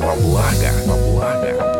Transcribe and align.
во 0.00 0.14
благо, 0.16 0.70
во 0.86 0.96
благо. 0.96 1.70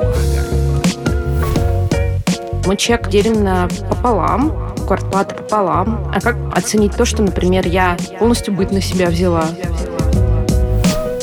Мы 2.66 2.76
чек 2.76 3.08
делим 3.08 3.42
на 3.42 3.68
пополам, 3.88 4.74
квартплата 4.86 5.34
пополам. 5.34 6.12
А 6.14 6.20
как 6.20 6.36
оценить 6.56 6.94
то, 6.96 7.04
что, 7.04 7.22
например, 7.22 7.66
я 7.66 7.96
полностью 8.18 8.54
быть 8.54 8.70
на 8.70 8.80
себя 8.80 9.08
взяла? 9.08 9.46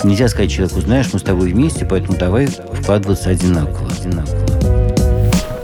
Нельзя 0.04 0.28
сказать 0.28 0.52
человеку, 0.52 0.82
знаешь, 0.82 1.10
мы 1.14 1.20
с 1.20 1.24
тобой 1.24 1.52
вместе, 1.52 1.86
поэтому 1.86 2.18
давай 2.18 2.48
вкладываться 2.48 3.30
одинаково. 3.30 3.88
одинаково. 4.00 4.37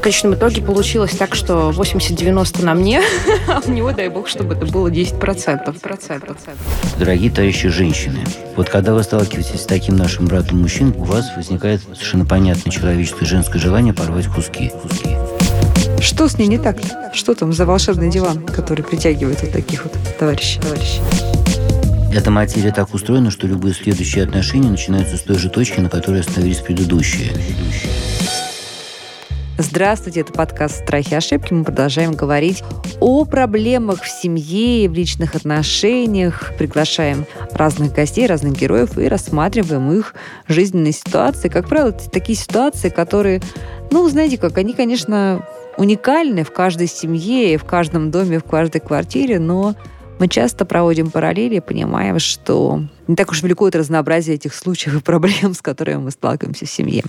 В 0.04 0.06
конечном 0.06 0.34
итоге 0.34 0.62
получилось 0.62 1.12
так, 1.12 1.34
что 1.34 1.70
80-90 1.70 2.66
на 2.66 2.74
мне, 2.74 3.02
а 3.48 3.62
у 3.66 3.72
него, 3.72 3.94
дай 3.94 4.10
бог, 4.10 4.28
чтобы 4.28 4.54
это 4.54 4.66
было 4.66 4.90
10%. 4.90 5.18
процентов. 5.18 5.78
Дорогие 7.00 7.32
товарищи 7.32 7.70
женщины, 7.70 8.20
вот 8.58 8.68
когда 8.68 8.94
вы 8.94 9.02
сталкиваетесь 9.04 9.62
с 9.62 9.66
таким 9.66 9.96
нашим 9.96 10.26
братом 10.26 10.62
мужчин, 10.62 10.94
у 10.98 11.06
вас 11.06 11.32
возникает 11.38 11.84
совершенно 11.84 12.26
понятное 12.26 12.70
человеческое 12.70 13.26
женское 13.26 13.60
желание 13.60 13.94
порвать 13.94 14.28
куски. 14.28 14.74
куски. 14.82 15.16
Что 16.02 16.28
с 16.28 16.38
ней 16.38 16.48
не 16.48 16.58
так? 16.58 16.80
Что 17.14 17.34
там 17.34 17.54
за 17.54 17.66
волшебный 17.66 18.10
диван, 18.10 18.46
который 18.46 18.84
притягивает 18.84 19.42
вот 19.42 19.54
таких 19.54 19.86
вот 19.86 19.94
товарищей? 20.20 20.60
товарищей? 20.60 21.00
Эта 22.14 22.30
материя 22.30 22.74
так 22.74 22.94
устроена, 22.94 23.32
что 23.32 23.48
любые 23.48 23.74
следующие 23.74 24.26
отношения 24.26 24.68
начинаются 24.68 25.16
с 25.16 25.22
той 25.22 25.38
же 25.38 25.50
точки, 25.50 25.80
на 25.80 25.90
которой 25.90 26.20
остановились 26.20 26.60
предыдущие. 26.60 27.32
Здравствуйте, 29.64 30.20
это 30.20 30.34
подкаст 30.34 30.84
«Страхи 30.84 31.14
и 31.14 31.16
ошибки». 31.16 31.54
Мы 31.54 31.64
продолжаем 31.64 32.12
говорить 32.12 32.62
о 33.00 33.24
проблемах 33.24 34.04
в 34.04 34.10
семье 34.10 34.90
в 34.90 34.94
личных 34.94 35.36
отношениях. 35.36 36.52
Приглашаем 36.60 37.26
разных 37.54 37.94
гостей, 37.94 38.28
разных 38.28 38.60
героев 38.60 38.98
и 38.98 39.08
рассматриваем 39.08 39.90
их 39.94 40.16
жизненные 40.50 40.92
ситуации. 40.92 41.48
Как 41.48 41.70
правило, 41.70 41.94
такие 41.94 42.38
ситуации, 42.38 42.90
которые, 42.90 43.42
ну, 43.90 44.08
знаете 44.10 44.38
как, 44.38 44.58
они, 44.58 44.74
конечно, 44.74 45.48
уникальны 45.78 46.44
в 46.44 46.52
каждой 46.52 46.88
семье, 46.88 47.58
в 47.58 47.64
каждом 47.64 48.12
доме, 48.12 48.40
в 48.40 48.44
каждой 48.44 48.82
квартире, 48.82 49.40
но 49.40 49.76
мы 50.20 50.28
часто 50.28 50.66
проводим 50.66 51.10
параллели 51.10 51.60
понимаем, 51.60 52.20
что 52.20 52.82
не 53.08 53.16
так 53.16 53.32
уж 53.32 53.42
велико 53.42 53.68
это 53.68 53.80
разнообразие 53.80 54.36
этих 54.36 54.54
случаев 54.54 54.98
и 54.98 55.02
проблем, 55.02 55.54
с 55.54 55.62
которыми 55.62 55.98
мы 55.98 56.12
сталкиваемся 56.12 56.66
в 56.66 56.70
семье. 56.70 57.04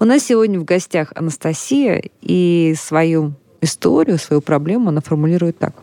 У 0.00 0.04
нас 0.04 0.22
сегодня 0.22 0.60
в 0.60 0.64
гостях 0.64 1.12
Анастасия, 1.16 2.04
и 2.22 2.74
свою 2.78 3.32
историю, 3.60 4.18
свою 4.18 4.40
проблему 4.40 4.90
она 4.90 5.00
формулирует 5.00 5.58
так. 5.58 5.74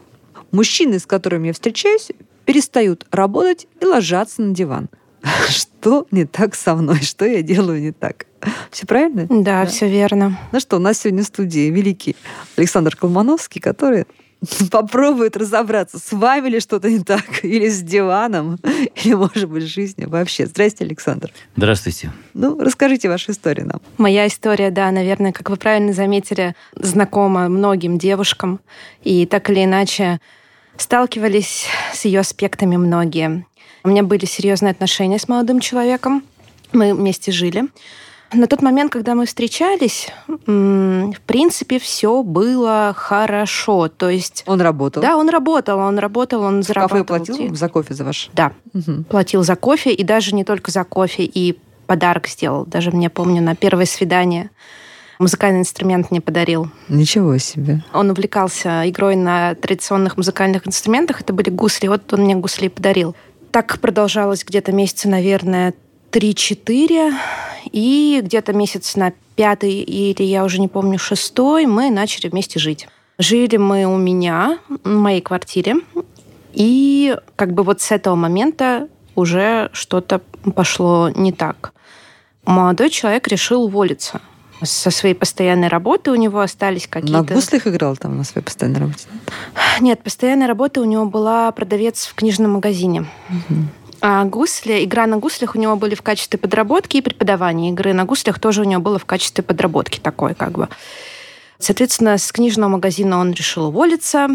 Мужчины, 0.52 0.99
с 0.99 1.05
которыми 1.05 1.47
я 1.47 1.53
встречаюсь, 1.53 2.11
перестают 2.45 3.05
работать 3.11 3.67
и 3.81 3.86
ложатся 3.86 4.41
на 4.41 4.55
диван. 4.55 4.88
Что 5.49 6.08
не 6.11 6.23
так 6.23 6.55
со 6.55 6.75
мной? 6.75 7.02
Что 7.02 7.25
я 7.25 7.41
делаю 7.41 7.81
не 7.81 7.91
так? 7.91 8.25
Все 8.71 8.88
правильно? 8.88 9.25
Да, 9.27 9.63
да, 9.63 9.66
все 9.66 9.89
верно. 9.89 10.39
Ну 10.53 10.59
что, 10.59 10.77
у 10.77 10.80
нас 10.80 10.99
сегодня 10.99 11.23
в 11.23 11.27
студии 11.27 11.69
великий 11.69 12.16
Александр 12.55 12.95
Колмановский, 12.95 13.59
который 13.59 14.05
попробует 14.72 15.38
разобраться, 15.38 16.00
с 16.00 16.11
вами 16.11 16.50
ли 16.50 16.59
что-то 16.59 16.89
не 16.89 17.00
так, 17.00 17.23
или 17.44 17.67
с 17.69 17.81
диваном, 17.81 18.58
или, 19.03 19.14
может 19.14 19.50
быть, 19.50 19.64
с 19.64 19.67
жизнью 19.67 20.09
вообще. 20.09 20.45
Здрасте, 20.45 20.86
Александр. 20.86 21.31
Здравствуйте. 21.55 22.11
Ну, 22.33 22.59
расскажите 22.59 23.09
вашу 23.09 23.31
историю 23.31 23.67
нам. 23.67 23.81
Моя 23.97 24.27
история, 24.27 24.72
да, 24.72 24.92
наверное, 24.92 25.31
как 25.31 25.50
вы 25.50 25.58
правильно 25.58 25.94
заметили, 25.94 26.55
знакома 26.75 27.50
многим 27.50 27.97
девушкам, 27.97 28.59
и 29.03 29.25
так 29.25 29.50
или 29.50 29.64
иначе 29.64 30.19
сталкивались 30.77 31.66
с 31.94 32.05
ее 32.05 32.20
аспектами 32.20 32.75
многие. 32.75 33.45
У 33.83 33.89
меня 33.89 34.03
были 34.03 34.25
серьезные 34.25 34.71
отношения 34.71 35.20
с 35.20 35.27
молодым 35.27 35.59
человеком. 35.59 36.23
Мы 36.73 36.93
вместе 36.93 37.32
жили. 37.32 37.65
На 38.35 38.47
тот 38.47 38.61
момент, 38.61 38.91
когда 38.91 39.15
мы 39.15 39.25
встречались, 39.25 40.09
в 40.27 41.21
принципе, 41.25 41.79
все 41.79 42.21
было 42.23 42.93
хорошо. 42.95 43.87
То 43.87 44.09
есть... 44.09 44.43
Он 44.45 44.61
работал? 44.61 45.01
Да, 45.01 45.17
он 45.17 45.29
работал. 45.29 45.79
Он 45.79 45.97
работал, 45.97 46.41
он 46.41 46.61
в 46.61 46.65
зарабатывал. 46.65 47.05
кафе 47.05 47.25
платил 47.25 47.55
за 47.55 47.69
кофе 47.69 47.93
за 47.93 48.03
ваш? 48.03 48.29
Да. 48.33 48.51
Угу. 48.73 49.05
Платил 49.09 49.43
за 49.43 49.55
кофе, 49.55 49.93
и 49.93 50.03
даже 50.03 50.35
не 50.35 50.43
только 50.43 50.71
за 50.71 50.83
кофе, 50.83 51.23
и 51.23 51.57
подарок 51.87 52.27
сделал. 52.27 52.65
Даже 52.65 52.91
мне 52.91 53.09
помню, 53.09 53.41
на 53.41 53.55
первое 53.55 53.85
свидание 53.85 54.49
музыкальный 55.19 55.61
инструмент 55.61 56.11
мне 56.11 56.19
подарил. 56.19 56.69
Ничего 56.89 57.37
себе. 57.37 57.83
Он 57.93 58.09
увлекался 58.09 58.89
игрой 58.89 59.15
на 59.15 59.55
традиционных 59.55 60.17
музыкальных 60.17 60.67
инструментах. 60.67 61.21
Это 61.21 61.31
были 61.31 61.49
гусли. 61.49 61.87
Вот 61.87 62.11
он 62.13 62.21
мне 62.21 62.35
гусли 62.35 62.67
подарил. 62.67 63.15
Так 63.52 63.79
продолжалось 63.79 64.43
где-то 64.43 64.73
месяца, 64.73 65.07
наверное, 65.07 65.73
3-4, 66.11 67.13
и 67.75 68.21
где-то 68.23 68.53
месяц 68.53 68.95
на 68.95 69.11
пятый, 69.36 69.81
или 69.81 70.23
я 70.23 70.45
уже 70.45 70.61
не 70.61 70.69
помню, 70.69 70.97
шестой, 70.97 71.65
мы 71.65 71.89
начали 71.89 72.30
вместе 72.30 72.58
жить. 72.58 72.87
Жили 73.17 73.58
мы 73.58 73.83
у 73.83 73.97
меня, 73.97 74.59
в 74.69 74.89
моей 74.89 75.19
квартире, 75.19 75.75
и 76.53 77.17
как 77.35 77.53
бы 77.53 77.64
вот 77.64 77.81
с 77.81 77.91
этого 77.91 78.15
момента 78.15 78.87
уже 79.14 79.69
что-то 79.73 80.21
пошло 80.55 81.09
не 81.09 81.33
так. 81.33 81.73
Молодой 82.45 82.89
человек 82.89 83.27
решил 83.27 83.64
уволиться 83.64 84.21
со 84.64 84.89
своей 84.89 85.14
постоянной 85.14 85.67
работы 85.67 86.11
у 86.11 86.15
него 86.15 86.39
остались 86.39 86.87
какие-то... 86.87 87.23
На 87.23 87.35
гуслях 87.35 87.67
играл 87.67 87.97
там 87.97 88.17
на 88.17 88.23
своей 88.23 88.45
постоянной 88.45 88.80
работе? 88.80 89.05
Нет, 89.81 90.02
постоянная 90.02 90.47
работа 90.47 90.80
у 90.80 90.85
него 90.85 91.05
была 91.05 91.52
продавец 91.52 92.05
в 92.05 92.15
книжном 92.15 92.52
магазине. 92.52 93.05
Угу. 93.30 93.55
А 94.08 94.23
гусли, 94.23 94.83
игра 94.83 95.08
на 95.08 95.17
гуслях 95.17 95.55
у 95.55 95.58
него 95.58 95.76
были 95.77 95.95
в 95.95 96.04
качестве 96.04 96.38
подработки 96.38 96.98
и 96.98 97.02
преподавания 97.02 97.71
игры 97.71 97.92
на 97.92 98.05
гуслях 98.05 98.38
тоже 98.38 98.61
у 98.61 98.64
него 98.64 98.80
было 98.80 98.99
в 98.99 99.05
качестве 99.05 99.43
подработки 99.43 99.99
такой 99.99 100.36
как 100.36 100.52
бы. 100.52 100.70
Соответственно, 101.58 102.20
с 102.20 102.32
книжного 102.32 102.70
магазина 102.70 103.17
он 103.17 103.32
решил 103.32 103.65
уволиться. 103.70 104.27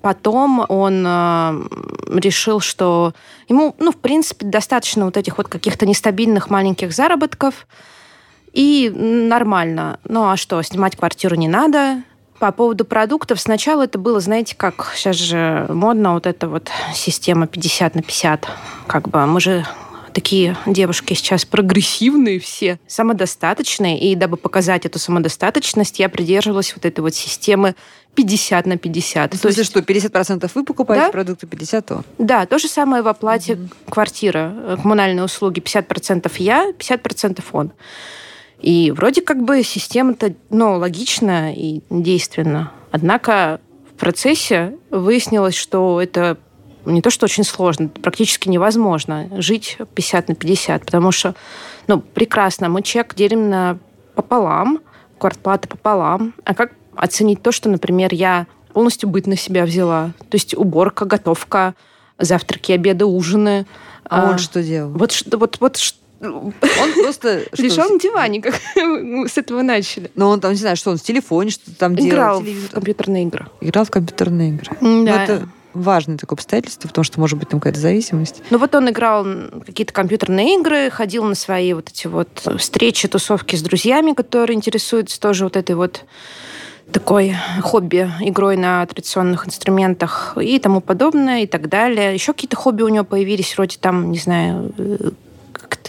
Потом 0.00 0.66
он 0.68 1.04
э, 1.06 1.68
решил, 2.18 2.58
что 2.58 3.14
ему, 3.48 3.76
ну, 3.78 3.92
в 3.92 3.96
принципе, 3.98 4.44
достаточно 4.44 5.04
вот 5.04 5.16
этих 5.16 5.38
вот 5.38 5.46
каких-то 5.46 5.86
нестабильных 5.86 6.50
маленьких 6.50 6.92
заработков. 6.92 7.68
И 8.52 8.90
нормально. 8.92 10.00
Ну 10.02 10.28
а 10.28 10.36
что, 10.36 10.60
снимать 10.62 10.96
квартиру 10.96 11.36
не 11.36 11.46
надо, 11.46 12.02
по 12.42 12.50
поводу 12.50 12.84
продуктов. 12.84 13.40
Сначала 13.40 13.84
это 13.84 14.00
было, 14.00 14.18
знаете, 14.18 14.56
как 14.56 14.94
сейчас 14.96 15.14
же 15.14 15.64
модно 15.68 16.14
вот 16.14 16.26
эта 16.26 16.48
вот 16.48 16.72
система 16.92 17.46
50 17.46 17.94
на 17.94 18.02
50. 18.02 18.48
Как 18.88 19.08
бы 19.08 19.24
мы 19.26 19.40
же 19.40 19.64
такие 20.12 20.56
девушки 20.66 21.14
сейчас 21.14 21.44
прогрессивные 21.44 22.40
все, 22.40 22.80
самодостаточные. 22.88 24.00
И 24.00 24.16
дабы 24.16 24.36
показать 24.38 24.84
эту 24.86 24.98
самодостаточность, 24.98 26.00
я 26.00 26.08
придерживалась 26.08 26.74
вот 26.74 26.84
этой 26.84 26.98
вот 26.98 27.14
системы 27.14 27.76
50 28.16 28.66
на 28.66 28.76
50. 28.76 29.34
В 29.34 29.36
смысле, 29.36 29.54
то 29.54 29.60
есть, 29.60 29.70
что 29.70 30.10
50% 30.10 30.50
вы 30.52 30.64
покупаете 30.64 31.06
да? 31.06 31.12
продукты, 31.12 31.46
50% 31.46 31.94
он? 31.98 32.04
Да, 32.18 32.46
то 32.46 32.58
же 32.58 32.66
самое 32.66 33.04
в 33.04 33.06
оплате 33.06 33.52
mm-hmm. 33.52 33.68
квартира, 33.88 34.52
э, 34.52 34.76
коммунальные 34.82 35.24
услуги. 35.24 35.60
50% 35.60 36.28
я, 36.38 36.72
50% 36.76 37.40
он. 37.52 37.70
И 38.62 38.92
вроде 38.92 39.22
как 39.22 39.42
бы 39.42 39.62
система-то 39.62 40.34
ну, 40.50 40.78
логична 40.78 41.52
и 41.52 41.82
действенна. 41.90 42.70
Однако 42.92 43.60
в 43.90 43.98
процессе 43.98 44.76
выяснилось, 44.90 45.56
что 45.56 46.00
это 46.00 46.38
не 46.84 47.02
то, 47.02 47.10
что 47.10 47.24
очень 47.24 47.44
сложно, 47.44 47.88
практически 47.88 48.48
невозможно 48.48 49.28
жить 49.38 49.78
50 49.94 50.28
на 50.28 50.34
50, 50.34 50.84
потому 50.84 51.12
что, 51.12 51.34
ну, 51.86 52.00
прекрасно, 52.00 52.68
мы 52.68 52.82
чек 52.82 53.14
делим 53.14 53.50
на 53.50 53.78
пополам, 54.14 54.80
квартплата 55.18 55.68
пополам, 55.68 56.34
а 56.44 56.54
как 56.54 56.72
оценить 56.96 57.42
то, 57.42 57.52
что, 57.52 57.68
например, 57.68 58.12
я 58.12 58.46
полностью 58.72 59.08
быть 59.08 59.26
на 59.26 59.36
себя 59.36 59.64
взяла? 59.64 60.12
То 60.28 60.34
есть 60.34 60.54
уборка, 60.54 61.04
готовка, 61.04 61.74
завтраки, 62.18 62.72
обеды, 62.72 63.04
ужины. 63.04 63.66
А, 64.04 64.22
а 64.22 64.30
он 64.32 64.38
что 64.38 64.62
делал? 64.62 64.90
Вот, 64.90 65.12
вот, 65.32 65.58
вот 65.60 65.94
он 66.22 66.52
просто... 67.02 67.44
Лежал 67.58 67.90
на 67.90 67.98
диване, 67.98 68.40
как 68.40 68.54
с 68.54 69.38
этого 69.38 69.62
начали. 69.62 70.10
Но 70.14 70.30
он 70.30 70.40
там, 70.40 70.52
не 70.52 70.58
знаю, 70.58 70.76
что 70.76 70.90
он 70.90 70.98
в 70.98 71.02
телефоне 71.02 71.50
что-то 71.50 71.76
там 71.76 71.96
делал. 71.96 72.10
Играл 72.10 72.40
в 72.40 72.70
компьютерные 72.70 73.24
игры. 73.24 73.46
Играл 73.60 73.84
в 73.84 73.90
компьютерные 73.90 74.50
игры. 74.50 74.76
Да. 74.80 75.24
это 75.24 75.48
важное 75.74 76.18
такое 76.18 76.36
обстоятельство, 76.36 76.88
потому 76.88 77.04
что 77.04 77.18
может 77.18 77.38
быть 77.38 77.48
там 77.48 77.60
какая-то 77.60 77.80
зависимость. 77.80 78.42
Ну 78.50 78.58
вот 78.58 78.74
он 78.74 78.90
играл 78.90 79.26
какие-то 79.64 79.92
компьютерные 79.92 80.60
игры, 80.60 80.90
ходил 80.90 81.24
на 81.24 81.34
свои 81.34 81.72
вот 81.72 81.88
эти 81.88 82.06
вот 82.06 82.28
встречи, 82.58 83.08
тусовки 83.08 83.56
с 83.56 83.62
друзьями, 83.62 84.12
которые 84.12 84.56
интересуются 84.56 85.20
тоже 85.20 85.44
вот 85.44 85.56
этой 85.56 85.74
вот 85.74 86.04
такой 86.92 87.34
хобби 87.62 88.10
игрой 88.20 88.56
на 88.56 88.84
традиционных 88.86 89.46
инструментах 89.46 90.36
и 90.40 90.58
тому 90.58 90.80
подобное 90.80 91.42
и 91.42 91.46
так 91.46 91.68
далее. 91.68 92.12
Еще 92.12 92.32
какие-то 92.32 92.56
хобби 92.56 92.82
у 92.82 92.88
него 92.88 93.04
появились, 93.04 93.56
вроде 93.56 93.78
там, 93.78 94.10
не 94.10 94.18
знаю, 94.18 94.72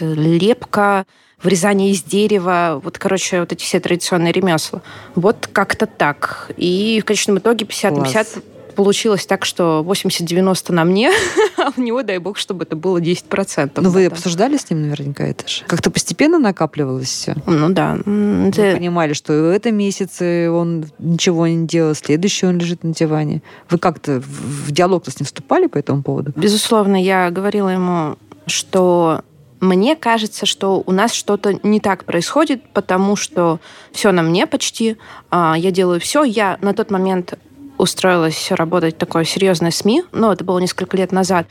э, 0.01 0.13
как-то 0.13 0.13
лепка, 0.13 1.05
вырезание 1.41 1.91
из 1.91 2.03
дерева, 2.03 2.79
вот, 2.83 2.97
короче, 2.97 3.41
вот 3.41 3.51
эти 3.51 3.63
все 3.63 3.79
традиционные 3.79 4.31
ремесла. 4.31 4.81
Вот 5.15 5.49
как-то 5.51 5.85
так. 5.85 6.51
И 6.57 6.99
в 7.01 7.05
конечном 7.05 7.39
итоге 7.39 7.65
50 7.65 7.97
на 7.97 8.03
50 8.05 8.43
получилось 8.75 9.27
так, 9.27 9.45
что 9.45 9.85
80-90 9.87 10.71
на 10.71 10.83
мне, 10.83 11.11
а 11.57 11.71
у 11.77 11.81
него, 11.81 12.01
дай 12.01 12.17
бог, 12.17 12.37
чтобы 12.37 12.63
это 12.63 12.75
было 12.75 12.99
10%. 12.99 13.71
Ну, 13.75 13.89
вы 13.89 14.05
обсуждали 14.07 14.57
с 14.57 14.69
ним 14.69 14.81
наверняка 14.81 15.25
это 15.25 15.47
же? 15.47 15.63
Как-то 15.67 15.91
постепенно 15.91 16.39
накапливалось 16.39 17.09
все? 17.09 17.35
Ну 17.45 17.69
да. 17.69 17.99
Вы 18.05 18.51
понимали, 18.51 19.13
что 19.13 19.33
в 19.33 19.51
этом 19.51 19.75
месяце 19.75 20.49
он 20.49 20.85
ничего 20.97 21.45
не 21.45 21.67
делал, 21.67 21.93
следующий 21.93 22.47
он 22.47 22.57
лежит 22.57 22.83
на 22.83 22.93
диване. 22.93 23.43
Вы 23.69 23.77
как-то 23.77 24.21
в 24.21 24.71
диалог-то 24.71 25.11
с 25.11 25.19
ним 25.19 25.25
вступали 25.25 25.67
по 25.67 25.77
этому 25.77 26.01
поводу? 26.01 26.33
Безусловно, 26.35 27.01
я 27.01 27.29
говорила 27.29 27.69
ему, 27.69 28.17
что 28.47 29.21
мне 29.63 29.95
кажется, 29.95 30.45
что 30.45 30.83
у 30.85 30.91
нас 30.91 31.13
что-то 31.13 31.57
не 31.63 31.79
так 31.79 32.03
происходит, 32.03 32.61
потому 32.73 33.15
что 33.15 33.61
все 33.93 34.11
на 34.11 34.21
мне 34.21 34.45
почти. 34.45 34.97
А, 35.31 35.55
я 35.57 35.71
делаю 35.71 36.01
все. 36.01 36.23
Я 36.23 36.57
на 36.61 36.73
тот 36.73 36.91
момент 36.91 37.35
устроилась 37.77 38.51
работать 38.51 38.95
в 38.95 38.97
такое 38.97 39.23
серьезное 39.23 39.71
СМИ, 39.71 40.03
но 40.11 40.33
это 40.33 40.43
было 40.43 40.59
несколько 40.59 40.97
лет 40.97 41.13
назад. 41.13 41.47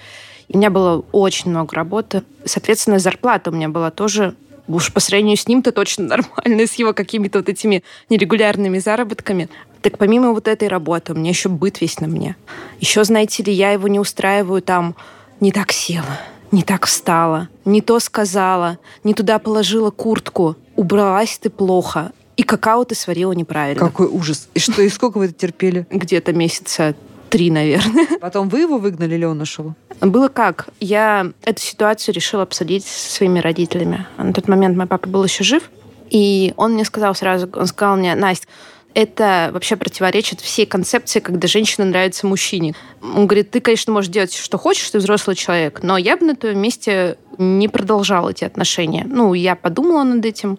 И 0.48 0.54
у 0.54 0.58
меня 0.58 0.68
было 0.68 1.02
очень 1.12 1.50
много 1.50 1.74
работы. 1.74 2.22
Соответственно, 2.44 2.98
зарплата 2.98 3.50
у 3.50 3.54
меня 3.54 3.70
была 3.70 3.90
тоже 3.90 4.34
уж 4.68 4.92
по 4.92 5.00
сравнению 5.00 5.38
с 5.38 5.48
ним-то 5.48 5.72
точно 5.72 6.04
нормальная, 6.44 6.66
с 6.66 6.74
его 6.74 6.92
какими-то 6.92 7.38
вот 7.38 7.48
этими 7.48 7.82
нерегулярными 8.10 8.78
заработками. 8.78 9.48
Так 9.80 9.96
помимо 9.96 10.32
вот 10.32 10.48
этой 10.48 10.68
работы, 10.68 11.14
у 11.14 11.16
меня 11.16 11.30
еще 11.30 11.48
быт 11.48 11.80
весь 11.80 11.98
на 11.98 12.08
мне. 12.08 12.36
Еще, 12.78 13.02
знаете 13.04 13.42
ли, 13.42 13.54
я 13.54 13.72
его 13.72 13.88
не 13.88 13.98
устраиваю 13.98 14.60
там, 14.60 14.96
не 15.40 15.50
так 15.50 15.72
села, 15.72 16.20
не 16.52 16.62
так 16.62 16.86
встала, 16.86 17.48
не 17.64 17.80
то 17.80 17.98
сказала, 17.98 18.78
не 19.02 19.14
туда 19.14 19.38
положила 19.38 19.90
куртку, 19.90 20.56
убралась 20.76 21.38
ты 21.38 21.50
плохо, 21.50 22.12
и 22.36 22.42
какао 22.42 22.84
ты 22.84 22.94
сварила 22.94 23.32
неправильно. 23.32 23.84
Какой 23.84 24.06
ужас. 24.06 24.48
И 24.54 24.60
что, 24.60 24.82
и 24.82 24.88
сколько 24.88 25.18
вы 25.18 25.26
это 25.26 25.34
терпели? 25.34 25.86
Где-то 25.90 26.32
месяца 26.32 26.94
три, 27.30 27.50
наверное. 27.50 28.06
Потом 28.20 28.48
вы 28.48 28.60
его 28.60 28.78
выгнали 28.78 29.14
или 29.14 29.24
он 29.24 29.40
ушел? 29.40 29.74
Было 30.00 30.28
как? 30.28 30.68
Я 30.80 31.32
эту 31.44 31.60
ситуацию 31.60 32.14
решила 32.14 32.42
обсудить 32.42 32.84
со 32.84 33.10
своими 33.10 33.38
родителями. 33.38 34.06
На 34.18 34.32
тот 34.32 34.48
момент 34.48 34.76
мой 34.76 34.86
папа 34.86 35.08
был 35.08 35.24
еще 35.24 35.44
жив, 35.44 35.70
и 36.10 36.52
он 36.56 36.74
мне 36.74 36.84
сказал 36.84 37.14
сразу, 37.14 37.48
он 37.54 37.66
сказал 37.66 37.96
мне, 37.96 38.14
Настя, 38.14 38.46
это 38.94 39.50
вообще 39.52 39.76
противоречит 39.76 40.40
всей 40.40 40.66
концепции, 40.66 41.20
когда 41.20 41.48
женщина 41.48 41.86
нравится 41.86 42.26
мужчине. 42.26 42.74
Он 43.02 43.26
говорит, 43.26 43.50
ты, 43.50 43.60
конечно, 43.60 43.92
можешь 43.92 44.10
делать, 44.10 44.34
что 44.34 44.58
хочешь, 44.58 44.90
ты 44.90 44.98
взрослый 44.98 45.36
человек, 45.36 45.82
но 45.82 45.96
я 45.96 46.16
бы 46.16 46.26
на 46.26 46.36
твоем 46.36 46.60
месте 46.60 47.16
не 47.38 47.68
продолжала 47.68 48.30
эти 48.30 48.44
отношения. 48.44 49.04
Ну, 49.08 49.34
я 49.34 49.56
подумала 49.56 50.02
над 50.02 50.24
этим, 50.24 50.58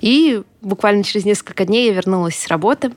и 0.00 0.42
буквально 0.60 1.04
через 1.04 1.24
несколько 1.24 1.64
дней 1.64 1.88
я 1.88 1.94
вернулась 1.94 2.36
с 2.36 2.48
работы. 2.48 2.92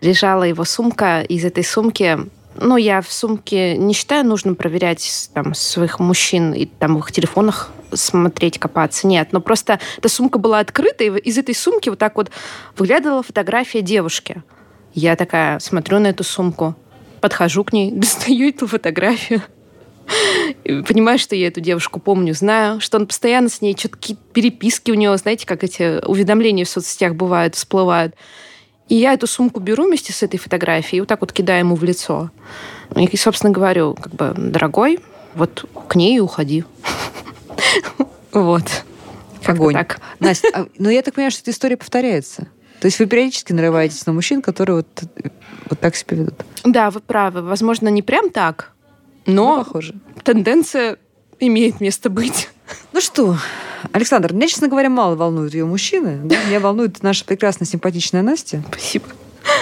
Лежала 0.00 0.44
его 0.44 0.64
сумка, 0.64 1.22
из 1.22 1.44
этой 1.44 1.64
сумки 1.64 2.18
ну, 2.60 2.76
я 2.76 3.00
в 3.00 3.12
сумке 3.12 3.76
не 3.76 3.94
считаю 3.94 4.26
нужным 4.26 4.56
проверять 4.56 5.30
там 5.32 5.54
своих 5.54 6.00
мужчин 6.00 6.52
и 6.52 6.66
там 6.66 6.96
в 6.96 7.00
их 7.00 7.12
телефонах 7.12 7.70
смотреть, 7.92 8.58
копаться. 8.58 9.06
Нет, 9.06 9.28
но 9.32 9.40
просто 9.40 9.80
эта 9.96 10.08
сумка 10.08 10.38
была 10.38 10.58
открыта, 10.60 11.04
и 11.04 11.10
из 11.20 11.38
этой 11.38 11.54
сумки 11.54 11.88
вот 11.88 11.98
так 11.98 12.16
вот 12.16 12.30
выглядывала 12.76 13.22
фотография 13.22 13.80
девушки. 13.80 14.42
Я 14.94 15.16
такая 15.16 15.58
смотрю 15.60 15.98
на 15.98 16.08
эту 16.08 16.24
сумку, 16.24 16.74
подхожу 17.20 17.64
к 17.64 17.72
ней, 17.72 17.90
достаю 17.92 18.48
эту 18.48 18.66
фотографию. 18.66 19.42
Понимаю, 20.64 21.18
что 21.18 21.36
я 21.36 21.48
эту 21.48 21.60
девушку 21.60 22.00
помню, 22.00 22.34
знаю, 22.34 22.80
что 22.80 22.96
он 22.96 23.06
постоянно 23.06 23.50
с 23.50 23.60
ней, 23.60 23.76
что-то 23.76 23.96
какие-то 23.96 24.22
переписки 24.32 24.90
у 24.90 24.94
него, 24.94 25.16
знаете, 25.18 25.46
как 25.46 25.64
эти 25.64 26.04
уведомления 26.04 26.64
в 26.64 26.68
соцсетях 26.70 27.14
бывают, 27.14 27.54
всплывают. 27.54 28.14
И 28.88 28.94
я 28.94 29.12
эту 29.12 29.26
сумку 29.26 29.60
беру 29.60 29.86
вместе 29.86 30.12
с 30.12 30.22
этой 30.22 30.38
фотографией 30.38 30.98
и 30.98 31.00
вот 31.00 31.08
так 31.08 31.20
вот 31.20 31.32
кидаю 31.32 31.60
ему 31.60 31.74
в 31.74 31.84
лицо. 31.84 32.30
И, 32.96 33.16
собственно, 33.16 33.52
говорю, 33.52 33.94
как 33.94 34.14
бы, 34.14 34.34
дорогой, 34.36 35.00
вот 35.34 35.64
к 35.88 35.94
ней 35.94 36.16
и 36.16 36.20
уходи. 36.20 36.64
Вот. 38.30 38.84
Огонь. 39.46 39.72
Так. 39.72 40.00
Настя, 40.20 40.48
а, 40.52 40.66
ну 40.78 40.90
я 40.90 41.02
так 41.02 41.14
понимаю, 41.14 41.30
что 41.30 41.40
эта 41.40 41.50
история 41.50 41.78
повторяется. 41.78 42.46
То 42.80 42.86
есть 42.86 42.98
вы 42.98 43.06
периодически 43.06 43.52
нарываетесь 43.52 44.04
на 44.06 44.12
мужчин, 44.12 44.42
которые 44.42 44.76
вот, 44.76 45.02
вот 45.70 45.80
так 45.80 45.96
себя 45.96 46.18
ведут. 46.18 46.34
Да, 46.64 46.90
вы 46.90 47.00
правы. 47.00 47.42
Возможно, 47.42 47.88
не 47.88 48.02
прям 48.02 48.30
так, 48.30 48.72
но 49.26 49.56
ну, 49.56 49.64
похоже. 49.64 49.94
тенденция 50.22 50.98
имеет 51.40 51.80
место 51.80 52.10
быть. 52.10 52.48
Ну 52.92 53.00
что, 53.00 53.36
Александр, 53.92 54.32
меня, 54.32 54.48
честно 54.48 54.68
говоря, 54.68 54.90
мало 54.90 55.14
волнуют 55.14 55.54
ее 55.54 55.64
мужчины. 55.64 56.20
Да? 56.24 56.36
Меня 56.44 56.60
волнует 56.60 57.02
наша 57.02 57.24
прекрасная, 57.24 57.66
симпатичная 57.66 58.22
Настя. 58.22 58.62
Спасибо. 58.70 59.06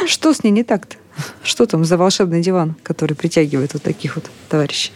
Что 0.07 0.33
с 0.33 0.43
ней 0.43 0.51
не 0.51 0.65
так-то? 0.65 0.97
Что 1.43 1.67
там 1.67 1.85
за 1.85 1.97
волшебный 1.97 2.43
диван, 2.43 2.75
который 2.83 3.15
притягивает 3.15 3.75
вот 3.75 3.83
таких 3.83 4.17
вот 4.17 4.31
товарищей? 4.49 4.93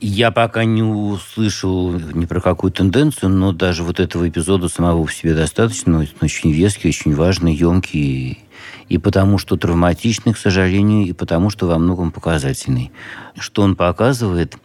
Я 0.00 0.30
пока 0.30 0.64
не 0.64 0.82
услышал 0.82 1.92
ни 1.92 2.26
про 2.26 2.40
какую 2.40 2.70
тенденцию, 2.72 3.30
но 3.30 3.52
даже 3.52 3.82
вот 3.82 4.00
этого 4.00 4.28
эпизода 4.28 4.68
самого 4.68 5.06
в 5.06 5.14
себе 5.14 5.34
достаточно. 5.34 5.98
Он 5.98 6.06
очень 6.20 6.52
веский, 6.52 6.88
очень 6.88 7.14
важный, 7.14 7.54
емкий 7.54 8.38
и 8.88 8.98
потому 8.98 9.38
что 9.38 9.56
травматичный, 9.56 10.32
к 10.32 10.38
сожалению, 10.38 11.06
и 11.06 11.12
потому 11.12 11.50
что 11.50 11.66
во 11.66 11.78
многом 11.78 12.10
показательный. 12.10 12.90
Что 13.38 13.62
он 13.62 13.76
показывает? 13.76 14.56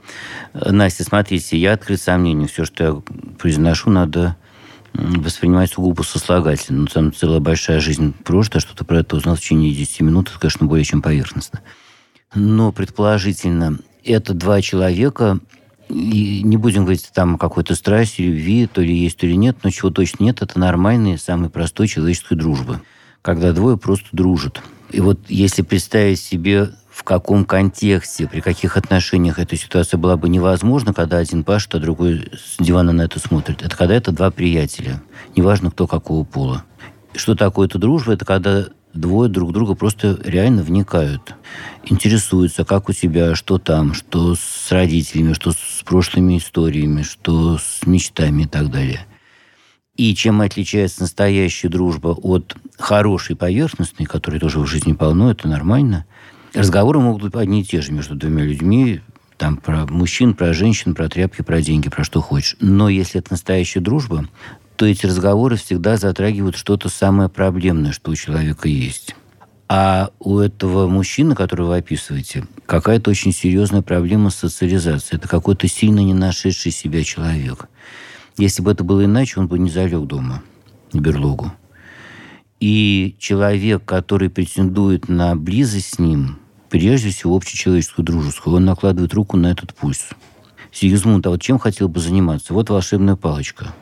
Настя, 0.54 1.04
смотрите, 1.04 1.58
я 1.58 1.74
открыт 1.74 2.02
сомнению. 2.02 2.48
Все, 2.48 2.66
что 2.66 2.84
я 2.84 3.02
произношу, 3.38 3.90
надо 3.90 4.38
воспринимать 4.94 5.72
сугубо 5.72 6.04
сослагательно. 6.04 6.82
Ну, 6.82 6.88
там 6.88 7.14
целая 7.14 7.40
большая 7.40 7.80
жизнь 7.80 8.14
прожита, 8.24 8.60
что-то 8.60 8.86
про 8.86 9.00
это 9.00 9.16
узнал 9.16 9.36
в 9.36 9.40
течение 9.40 9.74
10 9.74 10.02
минут, 10.02 10.30
это, 10.30 10.40
конечно, 10.40 10.68
более 10.68 10.86
чем 10.86 11.02
поверхностно. 11.02 11.62
Но, 12.36 12.72
предположительно, 12.72 13.80
это 14.04 14.34
два 14.34 14.62
человека, 14.62 15.40
и 15.90 16.42
не 16.44 16.58
будем 16.58 16.84
говорить 16.84 17.10
там 17.14 17.36
о 17.36 17.38
какой-то 17.38 17.76
страсти, 17.76 18.22
любви, 18.22 18.68
то 18.68 18.82
ли 18.82 18.96
есть, 18.96 19.18
то 19.18 19.28
ли 19.28 19.36
нет, 19.36 19.58
но 19.64 19.70
чего 19.70 19.90
точно 19.90 20.24
нет, 20.24 20.42
это 20.42 20.60
нормальная, 20.60 21.18
самая 21.18 21.50
простой 21.50 21.88
человеческая 21.88 22.36
дружба 22.36 22.82
когда 23.24 23.54
двое 23.54 23.78
просто 23.78 24.06
дружат. 24.12 24.62
И 24.92 25.00
вот 25.02 25.20
если 25.28 25.64
представить 25.64 26.20
себе, 26.20 26.70
в 26.92 27.04
каком 27.04 27.46
контексте, 27.46 28.28
при 28.28 28.42
каких 28.42 28.78
отношениях 28.78 29.40
эта 29.40 29.58
ситуация 29.58 29.98
была 29.98 30.16
бы 30.16 30.30
невозможна, 30.30 30.94
когда 30.94 31.18
один 31.18 31.44
пашет, 31.44 31.74
а 31.74 31.80
другой 31.80 32.32
с 32.34 32.64
дивана 32.64 32.92
на 32.92 33.02
это 33.02 33.20
смотрит. 33.20 33.64
Это 33.64 33.76
когда 33.76 33.96
это 33.96 34.12
два 34.12 34.30
приятеля, 34.30 35.02
неважно 35.36 35.72
кто 35.72 35.88
какого 35.88 36.24
пола. 36.24 36.64
Что 37.16 37.34
такое 37.34 37.68
эта 37.68 37.80
дружба? 37.80 38.14
Это 38.14 38.26
когда 38.26 38.66
двое 38.94 39.30
друг 39.30 39.54
друга 39.54 39.74
просто 39.74 40.20
реально 40.24 40.62
вникают, 40.62 41.34
интересуются, 41.86 42.64
как 42.66 42.90
у 42.90 42.94
тебя, 42.94 43.34
что 43.34 43.58
там, 43.58 43.96
что 43.96 44.36
с 44.36 44.72
родителями, 44.72 45.34
что 45.34 45.52
с 45.52 45.82
прошлыми 45.84 46.38
историями, 46.38 47.02
что 47.02 47.58
с 47.58 47.86
мечтами 47.88 48.44
и 48.44 48.48
так 48.48 48.70
далее. 48.70 49.08
И 49.96 50.16
чем 50.16 50.42
отличается 50.42 51.02
настоящая 51.02 51.70
дружба 51.70 52.10
от 52.10 52.56
хорошей 52.80 53.36
поверхностной, 53.36 54.08
которой 54.08 54.40
тоже 54.40 54.60
в 54.60 54.66
жизни 54.66 54.94
полно, 54.94 55.30
это 55.30 55.48
нормально. 55.48 56.06
Разговоры 56.54 57.00
могут 57.00 57.22
быть 57.22 57.36
одни 57.36 57.62
и 57.62 57.64
те 57.64 57.82
же 57.82 57.92
между 57.92 58.16
двумя 58.16 58.44
людьми, 58.44 59.02
там 59.38 59.58
про 59.58 59.86
мужчин, 59.86 60.34
про 60.34 60.54
женщин, 60.54 60.96
про 60.96 61.10
тряпки, 61.10 61.42
про 61.42 61.62
деньги, 61.62 61.90
про 61.90 62.04
что 62.04 62.22
хочешь. 62.22 62.56
Но 62.60 62.90
если 62.90 63.20
это 63.20 63.34
настоящая 63.34 63.82
дружба, 63.82 64.28
то 64.78 64.86
эти 64.88 65.06
разговоры 65.06 65.58
всегда 65.58 65.98
затрагивают 65.98 66.56
что-то 66.56 66.90
самое 66.90 67.30
проблемное, 67.30 67.92
что 67.92 68.12
у 68.12 68.16
человека 68.16 68.68
есть. 68.68 69.16
А 69.70 70.10
у 70.20 70.40
этого 70.40 70.88
мужчины, 70.88 71.36
которого 71.36 71.70
вы 71.70 71.78
описываете, 71.78 72.46
какая-то 72.66 73.12
очень 73.12 73.32
серьезная 73.32 73.82
проблема 73.82 74.30
с 74.30 74.36
социализацией. 74.36 75.20
Это 75.20 75.28
какой-то 75.28 75.68
сильно 75.68 76.00
не 76.00 76.14
нашедший 76.14 76.72
себя 76.72 77.04
человек. 77.04 77.68
Если 78.38 78.62
бы 78.62 78.72
это 78.72 78.84
было 78.84 79.06
иначе, 79.06 79.40
он 79.40 79.48
бы 79.48 79.60
не 79.60 79.70
залег 79.70 80.06
дома, 80.06 80.42
в 80.92 81.00
берлогу. 81.00 81.52
И 82.60 83.16
человек, 83.20 83.84
который 83.86 84.30
претендует 84.30 85.10
на 85.10 85.36
близость 85.36 85.96
с 85.96 86.00
ним, 86.00 86.40
прежде 86.70 87.10
всего 87.10 87.36
общечеловеческую 87.36 88.06
дружескую, 88.06 88.56
он 88.56 88.66
накладывает 88.66 89.14
руку 89.14 89.38
на 89.38 89.52
этот 89.52 89.74
пульс. 89.74 90.10
Сигизмунд, 90.72 91.28
а 91.28 91.30
вот 91.30 91.42
чем 91.42 91.60
хотел 91.60 91.88
бы 91.88 92.00
заниматься? 92.00 92.54
Вот 92.54 92.70
волшебная 92.70 93.16
палочка. 93.16 93.74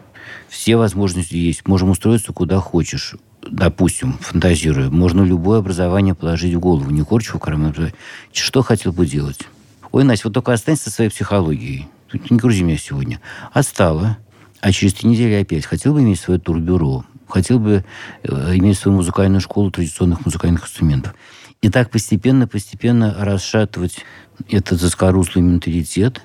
Все 0.49 0.75
возможности 0.75 1.35
есть. 1.35 1.67
Можем 1.67 1.91
устроиться 1.91 2.33
куда 2.33 2.59
хочешь. 2.59 3.15
Допустим, 3.49 4.17
фантазируя. 4.19 4.89
Можно 4.89 5.21
любое 5.21 5.59
образование 5.59 6.13
положить 6.15 6.53
в 6.53 6.59
голову. 6.59 6.89
Не 6.89 7.03
корчу 7.03 7.37
в 7.37 7.41
карман. 7.41 7.73
Что 8.33 8.61
хотел 8.61 8.91
бы 8.91 9.05
делать? 9.05 9.47
Ой, 9.91 10.03
Настя, 10.03 10.27
вот 10.27 10.33
только 10.33 10.51
останься 10.53 10.85
со 10.85 10.91
своей 10.91 11.09
психологией. 11.09 11.87
Не 12.29 12.37
грузи 12.37 12.63
меня 12.63 12.77
сегодня. 12.77 13.21
Отстала. 13.53 14.17
А 14.17 14.30
через 14.71 14.93
три 14.93 15.09
недели 15.09 15.41
опять 15.41 15.65
хотел 15.65 15.93
бы 15.93 16.01
иметь 16.01 16.19
свое 16.19 16.39
турбюро, 16.39 17.03
хотел 17.27 17.59
бы 17.59 17.83
э, 18.23 18.57
иметь 18.57 18.77
свою 18.77 18.97
музыкальную 18.97 19.41
школу 19.41 19.71
традиционных 19.71 20.25
музыкальных 20.25 20.65
инструментов. 20.65 21.15
И 21.61 21.69
так 21.69 21.89
постепенно-постепенно 21.89 23.15
расшатывать 23.19 23.99
этот 24.49 24.79
заскорузлый 24.79 25.43
менталитет. 25.43 26.21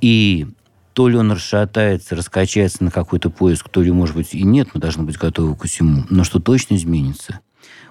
И 0.00 0.46
то 0.94 1.08
ли 1.08 1.16
он 1.16 1.32
расшатается, 1.32 2.16
раскачается 2.16 2.84
на 2.84 2.90
какой-то 2.90 3.28
поиск, 3.30 3.68
то 3.68 3.82
ли, 3.82 3.90
может 3.90 4.14
быть, 4.14 4.34
и 4.34 4.42
нет, 4.42 4.68
мы 4.74 4.80
должны 4.80 5.02
быть 5.02 5.16
готовы 5.16 5.56
к 5.56 5.64
всему. 5.64 6.04
Но 6.08 6.24
что 6.24 6.38
точно 6.38 6.74
изменится, 6.74 7.40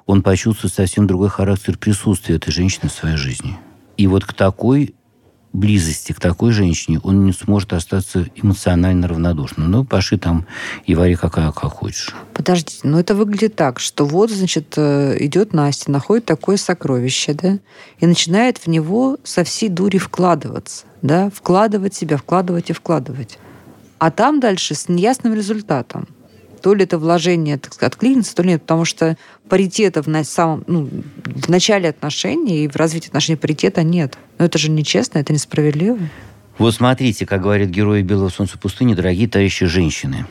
он 0.05 0.21
почувствует 0.21 0.73
совсем 0.73 1.05
другой 1.05 1.29
характер 1.29 1.77
присутствия 1.77 2.35
этой 2.35 2.51
женщины 2.51 2.89
в 2.89 2.93
своей 2.93 3.17
жизни. 3.17 3.57
И 3.97 4.07
вот 4.07 4.25
к 4.25 4.33
такой 4.33 4.95
близости 5.53 6.11
к 6.11 6.19
такой 6.19 6.51
женщине 6.51 6.99
он 7.03 7.25
не 7.25 7.31
сможет 7.31 7.73
остаться 7.73 8.27
эмоционально 8.35 9.07
равнодушным. 9.07 9.69
Ну, 9.69 9.85
пошли 9.85 10.17
там 10.17 10.45
и 10.85 10.95
вари 10.95 11.15
какая 11.15 11.51
как 11.51 11.71
хочешь. 11.71 12.13
Подождите, 12.33 12.79
ну 12.83 12.99
это 12.99 13.15
выглядит 13.15 13.55
так, 13.55 13.79
что 13.79 14.05
вот, 14.05 14.31
значит, 14.31 14.73
э, 14.77 15.15
идет 15.19 15.53
Настя, 15.53 15.91
находит 15.91 16.25
такое 16.25 16.57
сокровище, 16.57 17.33
да, 17.33 17.59
и 17.99 18.07
начинает 18.07 18.57
в 18.57 18.67
него 18.67 19.17
со 19.23 19.43
всей 19.43 19.69
дури 19.69 19.99
вкладываться, 19.99 20.85
да, 21.01 21.29
вкладывать 21.29 21.93
себя, 21.93 22.17
вкладывать 22.17 22.71
и 22.71 22.73
вкладывать. 22.73 23.37
А 23.99 24.11
там 24.11 24.39
дальше 24.39 24.75
с 24.75 24.89
неясным 24.89 25.33
результатом 25.33 26.07
то 26.63 26.73
ли 26.73 26.85
это 26.85 26.97
вложение, 26.97 27.57
так 27.57 27.73
сказать, 27.73 27.93
откликнется, 27.93 28.33
то 28.33 28.41
ли 28.41 28.51
нет, 28.51 28.61
потому 28.61 28.85
что 28.85 29.17
паритета 29.49 30.01
в, 30.01 30.23
самом, 30.23 30.63
ну, 30.65 30.89
в 31.25 31.49
начале 31.49 31.89
отношений 31.89 32.63
и 32.63 32.67
в 32.69 32.77
развитии 32.77 33.09
отношений 33.09 33.35
паритета 33.35 33.83
нет. 33.83 34.17
Но 34.39 34.45
это 34.45 34.57
же 34.57 34.71
нечестно, 34.71 35.19
это 35.19 35.33
несправедливо. 35.33 35.99
Вот 36.57 36.73
смотрите, 36.73 37.25
как 37.25 37.41
говорит 37.41 37.69
герой 37.69 38.01
«Белого 38.01 38.29
солнца 38.29 38.57
пустыни», 38.57 38.93
дорогие 38.93 39.27
товарищи 39.27 39.65
женщины. 39.65 40.25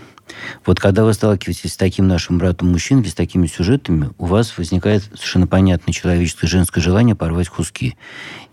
Вот 0.64 0.80
когда 0.80 1.04
вы 1.04 1.12
сталкиваетесь 1.12 1.74
с 1.74 1.76
таким 1.76 2.08
нашим 2.08 2.38
братом-мужчиной, 2.38 3.04
с 3.04 3.14
такими 3.14 3.46
сюжетами, 3.46 4.08
у 4.16 4.24
вас 4.24 4.56
возникает 4.56 5.02
совершенно 5.14 5.46
понятное 5.46 5.92
человеческое 5.92 6.46
женское 6.46 6.80
желание 6.80 7.14
порвать 7.14 7.50
куски. 7.50 7.94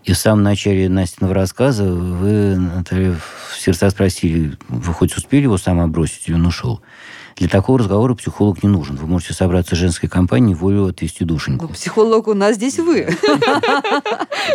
И 0.04 0.12
в 0.12 0.18
самом 0.18 0.42
начале 0.42 0.90
Настиного 0.90 1.32
рассказа 1.32 1.84
вы, 1.84 2.56
Наталья, 2.56 3.14
в 3.14 3.58
сердца 3.58 3.88
спросили, 3.88 4.58
вы 4.68 4.92
хоть 4.92 5.16
успели 5.16 5.44
его 5.44 5.56
сама 5.56 5.86
бросить, 5.86 6.28
и 6.28 6.34
он 6.34 6.44
ушел. 6.44 6.82
Для 7.40 7.48
такого 7.48 7.78
разговора 7.78 8.14
психолог 8.14 8.62
не 8.62 8.68
нужен. 8.68 8.96
Вы 8.96 9.06
можете 9.06 9.32
собраться 9.32 9.74
в 9.74 9.78
женской 9.78 10.10
компании, 10.10 10.52
волю 10.52 10.88
отвести 10.88 11.24
душеньку. 11.24 11.68
Ну, 11.68 11.72
психолог 11.72 12.28
у 12.28 12.34
нас 12.34 12.56
здесь 12.56 12.78
вы. 12.78 13.08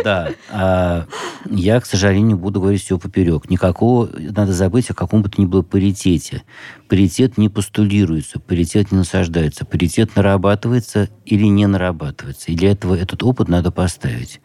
Да. 0.04 0.30
А 0.52 1.08
я, 1.50 1.80
к 1.80 1.86
сожалению, 1.88 2.38
буду 2.38 2.60
говорить 2.60 2.84
все 2.84 3.00
поперек. 3.00 3.50
Никакого, 3.50 4.10
надо 4.16 4.54
забыть 4.54 4.90
о 4.92 4.94
каком 4.94 5.24
бы 5.24 5.30
то 5.30 5.42
ни 5.42 5.48
было 5.48 5.64
паритете. 5.64 6.44
Паритет 6.88 7.40
не 7.40 7.50
постулируется, 7.50 8.40
паритет 8.40 8.92
не 8.92 9.00
насаждается. 9.00 9.66
Паритет 9.66 10.16
нарабатывается 10.16 11.10
или 11.26 11.46
не 11.46 11.66
нарабатывается. 11.66 12.52
И 12.52 12.56
для 12.56 12.72
этого 12.72 12.94
этот 12.94 13.24
опыт 13.24 13.48
надо 13.48 13.72
поставить. 13.72 14.42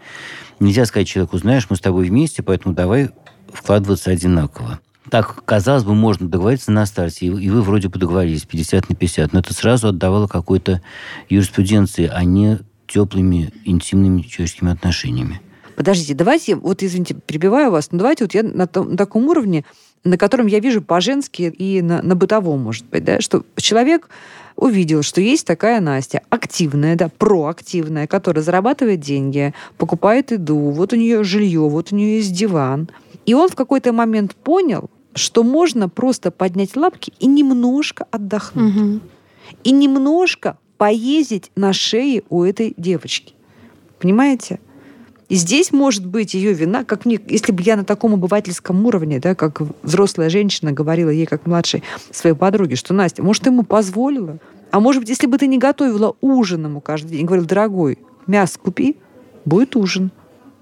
Нельзя 0.61 0.87
сказать 0.87 1.09
человеку, 1.09 1.37
знаешь, 1.37 1.66
мы 1.68 1.76
с 1.76 1.80
тобой 1.80 2.09
вместе, 2.09 2.42
поэтому 2.42 2.75
давай 2.75 3.11
вкладываться 3.52 4.11
одинаково 4.11 4.80
так, 5.09 5.45
казалось 5.45 5.85
бы, 5.85 5.95
можно 5.95 6.28
договориться 6.28 6.71
на 6.73 6.85
старте, 6.85 7.26
и 7.26 7.50
вы 7.50 7.62
вроде 7.62 7.88
бы 7.88 7.99
договорились 7.99 8.45
50 8.45 8.90
на 8.90 8.95
50, 8.95 9.33
но 9.33 9.40
это 9.40 9.54
сразу 9.54 9.88
отдавало 9.88 10.26
какой-то 10.26 10.83
юриспруденции, 11.28 12.11
а 12.12 12.23
не 12.25 12.59
теплыми, 12.87 13.52
интимными 13.64 14.23
человеческими 14.23 14.73
отношениями. 14.73 15.40
Подождите, 15.76 16.14
давайте, 16.14 16.57
вот 16.57 16.83
извините, 16.83 17.14
перебиваю 17.14 17.71
вас, 17.71 17.90
но 17.90 17.99
давайте 17.99 18.25
вот 18.25 18.35
я 18.35 18.42
на, 18.42 18.66
том, 18.66 18.90
на 18.90 18.97
таком 18.99 19.26
уровне, 19.28 19.64
на 20.04 20.19
котором 20.19 20.47
я 20.47 20.61
вижу 20.61 20.83
по-женски 20.83 21.42
и 21.42 21.80
на, 21.80 22.02
на 22.02 22.14
бытовом, 22.14 22.61
может 22.61 22.85
быть, 22.87 23.04
да, 23.04 23.21
что 23.21 23.45
человек 23.57 24.11
увидел, 24.57 25.02
что 25.02 25.23
есть 25.23 25.47
такая 25.47 25.80
Настя, 25.80 26.21
активная, 26.28 26.97
да, 26.97 27.09
проактивная, 27.09 28.07
которая 28.07 28.45
зарабатывает 28.45 29.00
деньги, 29.00 29.54
покупает 29.78 30.33
еду, 30.33 30.59
вот 30.71 30.92
у 30.92 30.97
нее 30.97 31.25
жилье, 31.25 31.61
вот 31.61 31.92
у 31.92 31.97
нее 31.97 32.16
есть 32.16 32.35
диван. 32.35 32.90
И 33.27 33.35
он 33.35 33.49
в 33.49 33.55
какой-то 33.55 33.93
момент 33.93 34.35
понял, 34.35 34.91
что 35.15 35.43
можно 35.43 35.89
просто 35.89 36.31
поднять 36.31 36.77
лапки 36.77 37.12
и 37.19 37.27
немножко 37.27 38.07
отдохнуть. 38.11 38.77
Угу. 38.77 39.00
И 39.65 39.71
немножко 39.73 40.59
поездить 40.79 41.50
на 41.57 41.73
шее 41.73 42.23
у 42.31 42.43
этой 42.43 42.75
девочки. 42.77 43.35
Понимаете? 43.99 44.61
И 45.29 45.37
здесь 45.37 45.71
может 45.71 46.05
быть 46.07 46.35
ее 46.35 46.53
вина, 46.53 46.85
как 46.85 47.05
мне, 47.05 47.21
если 47.29 47.53
бы 47.53 47.62
я 47.62 47.77
на 47.77 47.85
таком 47.85 48.15
обывательском 48.15 48.85
уровне, 48.85 49.21
да, 49.21 49.37
как 49.37 49.62
взрослая 49.83 50.29
женщина 50.29 50.73
говорила 50.73 51.09
ей, 51.09 51.27
как 51.27 51.47
младшей 51.47 51.85
своей 52.11 52.35
подруге, 52.35 52.75
что 52.75 52.95
Настя, 52.95 53.23
может, 53.23 53.45
ты 53.45 53.50
ему 53.50 53.62
позволила? 53.62 54.39
А 54.73 54.81
может 54.81 55.03
быть, 55.03 55.09
если 55.09 55.29
бы 55.29 55.39
ты 55.39 55.47
не 55.47 55.59
готовила 55.59 56.17
ужин 56.21 56.65
ему 56.65 56.81
каждый 56.81 57.11
день, 57.11 57.27
говорил, 57.27 57.45
дорогой, 57.47 57.99
мясо 58.27 58.59
купи, 58.59 58.97
будет 59.45 59.77
ужин. 59.77 60.11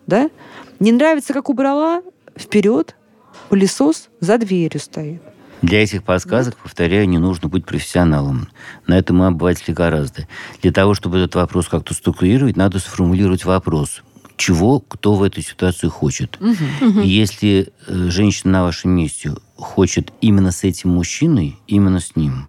Да? 0.07 0.31
Не 0.81 0.93
нравится, 0.93 1.33
как 1.33 1.49
убрала? 1.49 2.03
Вперед, 2.39 2.97
пылесос 3.49 4.09
за 4.21 4.39
дверью 4.39 4.81
стоит. 4.81 5.23
Для 5.61 5.83
этих 5.83 6.05
подсказок, 6.05 6.55
вот. 6.55 6.65
повторяю, 6.65 7.09
не 7.09 7.19
нужно 7.19 7.49
быть 7.49 7.67
профессионалом. 7.67 8.49
На 8.87 8.97
это 8.97 9.13
мы 9.13 9.27
обыватели 9.27 9.75
гораздо. 9.75 10.29
Для 10.63 10.73
того, 10.73 10.95
чтобы 10.95 11.19
этот 11.19 11.35
вопрос 11.35 11.69
как-то 11.69 11.95
структурировать, 11.95 12.57
надо 12.57 12.79
сформулировать 12.79 13.45
вопрос. 13.45 14.03
Чего 14.37 14.79
кто 14.79 15.15
в 15.15 15.23
этой 15.25 15.43
ситуации 15.43 15.89
хочет. 15.89 16.39
Угу. 16.41 17.01
Если 17.01 17.73
э, 17.89 17.93
женщина 18.09 18.53
на 18.53 18.63
вашем 18.63 18.93
месте 18.93 19.35
хочет 19.57 20.13
именно 20.21 20.53
с 20.53 20.63
этим 20.63 20.91
мужчиной, 20.91 21.59
именно 21.67 21.99
с 21.99 22.15
ним, 22.15 22.49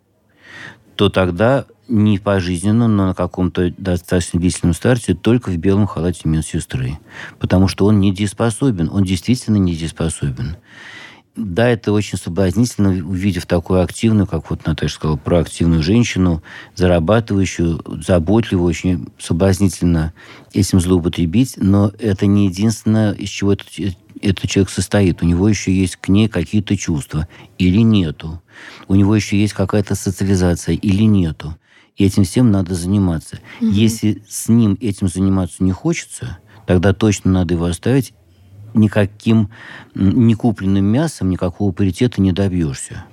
то 0.95 1.09
тогда 1.09 1.65
не 1.89 2.19
пожизненно, 2.19 2.87
но 2.87 3.07
на 3.07 3.13
каком-то 3.13 3.73
достаточно 3.77 4.39
длительном 4.39 4.73
старте 4.73 5.15
только 5.15 5.49
в 5.49 5.57
белом 5.57 5.87
халате 5.87 6.21
медсестры. 6.29 6.99
Потому 7.39 7.67
что 7.67 7.85
он 7.85 7.99
недееспособен. 7.99 8.89
Он 8.91 9.03
действительно 9.03 9.57
недееспособен. 9.57 10.57
Да, 11.35 11.69
это 11.69 11.93
очень 11.93 12.17
соблазнительно, 12.17 12.89
увидев 12.89 13.45
такую 13.45 13.81
активную, 13.81 14.27
как 14.27 14.49
вот 14.49 14.65
Наташа 14.65 14.95
сказала, 14.95 15.15
проактивную 15.15 15.81
женщину, 15.81 16.43
зарабатывающую, 16.75 17.81
заботливую, 18.05 18.67
очень 18.67 19.07
соблазнительно 19.17 20.13
этим 20.53 20.81
злоупотребить, 20.81 21.53
но 21.55 21.93
это 21.97 22.25
не 22.25 22.47
единственное, 22.47 23.13
из 23.13 23.29
чего 23.29 23.53
этот, 23.53 23.67
этот 24.21 24.49
человек 24.49 24.69
состоит. 24.69 25.21
У 25.21 25.25
него 25.25 25.47
еще 25.47 25.73
есть 25.73 25.95
к 25.95 26.09
ней 26.09 26.27
какие-то 26.27 26.75
чувства 26.75 27.27
или 27.57 27.79
нету. 27.79 28.41
У 28.89 28.95
него 28.95 29.15
еще 29.15 29.39
есть 29.39 29.53
какая-то 29.53 29.95
социализация 29.95 30.75
или 30.75 31.03
нету. 31.03 31.55
И 31.99 32.05
этим 32.05 32.23
всем 32.23 32.49
надо 32.49 32.73
заниматься. 32.73 33.39
Угу. 33.61 33.69
Если 33.69 34.23
с 34.27 34.47
ним 34.49 34.77
этим 34.81 35.07
заниматься 35.07 35.63
не 35.63 35.73
хочется, 35.73 36.39
тогда 36.65 36.93
точно 36.93 37.31
надо 37.31 37.53
его 37.53 37.65
оставить. 37.65 38.13
Никаким 38.73 39.49
не 39.93 40.33
купленным 40.33 40.85
мясом 40.85 41.29
никакого 41.29 41.71
паритета 41.71 42.21
не 42.21 42.31
добьешься. 42.31 43.03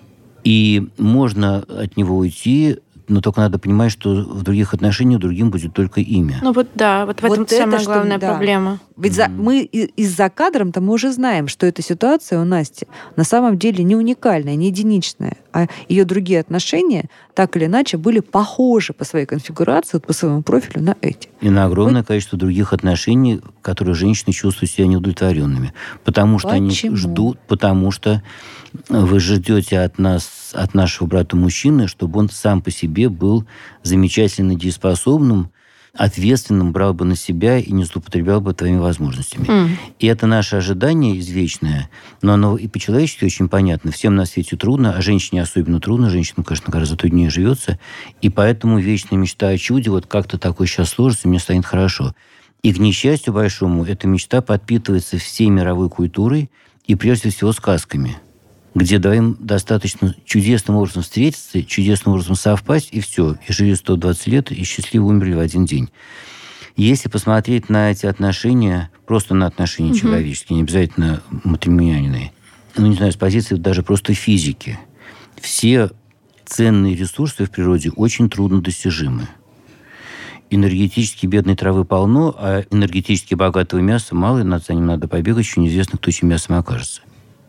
И 0.45 0.89
можно 0.97 1.59
от 1.59 1.97
него 1.97 2.17
уйти, 2.17 2.79
но 3.09 3.21
только 3.21 3.41
надо 3.41 3.59
понимать, 3.59 3.93
что 3.93 4.15
в 4.15 4.43
других 4.43 4.75
отношениях 4.75 5.21
другим 5.21 5.51
будет 5.51 5.73
только 5.73 6.01
имя. 6.01 6.39
Ну 6.43 6.53
вот 6.53 6.69
да, 6.75 7.07
вот 7.07 7.21
в 7.21 7.25
этом 7.25 7.39
вот 7.39 7.51
самая 7.51 7.81
это, 7.81 7.85
главная 7.85 8.19
что, 8.19 8.27
проблема. 8.27 8.81
Ведь 8.97 9.13
mm. 9.13 9.17
за, 9.17 9.29
мы 9.29 9.63
из-за 9.63 10.29
кадром-то 10.31 10.81
мы 10.81 10.95
уже 10.95 11.13
знаем, 11.13 11.49
что 11.49 11.67
эта 11.67 11.83
ситуация 11.83 12.41
у 12.41 12.45
Насти 12.45 12.87
на 13.17 13.25
самом 13.25 13.59
деле 13.59 13.85
не 13.85 13.95
уникальная, 13.95 14.57
не 14.57 14.69
единичная, 14.69 15.37
а 15.53 15.67
ее 15.89 16.05
другие 16.05 16.41
отношения 16.41 17.09
так 17.35 17.57
или 17.57 17.67
иначе 17.67 17.99
были 17.99 18.21
похожи 18.21 18.93
по 18.93 19.05
своей 19.05 19.27
конфигурации, 19.27 19.99
по 19.99 20.13
своему 20.13 20.43
профилю 20.43 20.83
на 20.83 20.97
эти. 21.01 21.29
И 21.41 21.51
на 21.51 21.67
огромное 21.67 22.01
вот. 22.01 22.09
количество 22.09 22.39
других 22.39 22.73
отношений, 22.73 23.41
которые 23.63 23.95
женщины 23.95 24.33
чувствуют 24.33 24.73
себя 24.73 24.87
неудовлетворенными. 24.87 25.75
Потому 26.05 26.39
что 26.39 26.49
Почему? 26.49 26.67
они 26.93 26.97
ждут, 26.97 27.39
потому 27.47 27.91
что 27.91 28.23
вы 28.89 29.21
ждете 29.21 29.81
от 29.81 29.99
нас, 29.99 30.53
от 30.53 30.75
нашего 30.75 31.07
брата 31.07 31.37
мужчины, 31.37 31.89
чтобы 31.89 32.19
он 32.19 32.31
сам 32.31 32.63
по 32.63 32.71
себе 32.71 33.09
был 33.09 33.47
замечательно 33.83 34.55
дееспособным, 34.55 35.51
ответственным, 35.95 36.73
брал 36.73 36.95
бы 36.95 37.05
на 37.05 37.17
себя 37.17 37.59
и 37.59 37.73
не 37.73 37.85
злоупотреблял 37.85 38.41
бы 38.41 38.53
твоими 38.55 38.79
возможностями. 38.79 39.47
Mm. 39.47 39.69
И 39.99 40.07
это 40.07 40.27
наше 40.27 40.57
ожидание 40.57 41.19
извечное, 41.19 41.89
но 42.23 42.35
оно 42.35 42.57
и 42.57 42.69
по-человечески 42.69 43.25
очень 43.25 43.49
понятно. 43.49 43.91
Всем 43.91 44.15
на 44.15 44.27
свете 44.27 44.57
трудно, 44.57 44.93
а 44.93 45.01
женщине 45.01 45.43
особенно 45.43 45.81
трудно. 45.81 46.11
Женщина, 46.11 46.45
конечно, 46.45 46.71
гораздо 46.71 46.97
труднее 46.97 47.31
живется. 47.31 47.79
И 48.21 48.29
поэтому 48.29 48.79
вечная 48.79 49.19
мечта 49.19 49.49
о 49.49 49.59
чуде, 49.59 49.91
вот 49.91 50.07
как-то 50.07 50.39
такое 50.39 50.67
сейчас 50.67 50.91
сложится, 50.91 51.29
мне 51.29 51.39
станет 51.39 51.65
хорошо. 51.65 52.15
И 52.63 52.73
к 52.73 52.79
несчастью 52.79 53.33
большому, 53.33 53.85
эта 53.85 54.07
мечта 54.07 54.43
подпитывается 54.43 55.19
всей 55.19 55.49
мировой 55.49 55.89
культурой 55.89 56.51
и 56.87 56.95
прежде 56.95 57.31
всего 57.31 57.53
сказками– 57.53 58.19
где 58.77 58.99
двоим 58.99 59.39
достаточно 59.41 60.15
чудесным 60.27 60.77
образом 60.77 61.03
встретиться, 61.03 61.63
чудесным 61.63 62.15
образом 62.15 62.35
совпасть, 62.35 62.91
и 62.93 63.01
все. 63.01 63.37
И 63.49 63.53
жили 63.53 63.73
120 63.73 64.27
лет, 64.27 64.53
и 64.53 64.63
счастливо 64.65 65.07
умерли 65.07 65.33
в 65.33 65.39
один 65.39 65.65
день. 65.65 65.89
Если 66.77 67.09
посмотреть 67.09 67.71
на 67.71 67.91
эти 67.91 68.05
отношения, 68.05 68.91
просто 69.07 69.35
на 69.35 69.47
отношения 69.47 69.93
угу. 69.93 69.99
человеческие, 69.99 70.57
не 70.57 70.63
обязательно 70.63 71.23
матримониальные, 71.43 72.33
ну, 72.77 72.87
не 72.89 72.97
знаю, 72.97 73.13
с 73.13 73.17
позиции 73.17 73.55
даже 73.55 73.83
просто 73.83 74.13
физики, 74.13 74.79
все 75.41 75.91
ценные 76.45 76.95
ресурсы 76.95 77.47
в 77.47 77.51
природе 77.51 77.91
очень 77.91 78.29
трудно 78.29 78.61
достижимы. 78.61 79.27
Энергетически 80.51 81.25
бедной 81.25 81.57
травы 81.57 81.87
полно, 81.87 82.37
а 82.39 82.63
энергетически 82.71 83.35
богатого 83.35 83.81
мяса 83.81 84.15
мало, 84.15 84.41
и 84.41 84.61
за 84.61 84.75
ним 84.75 84.85
надо 84.85 85.09
побегать, 85.09 85.47
еще 85.47 85.63
неизвестно, 85.63 85.97
кто 85.99 86.11
чем 86.11 86.29
мясом 86.29 86.57
окажется 86.57 87.01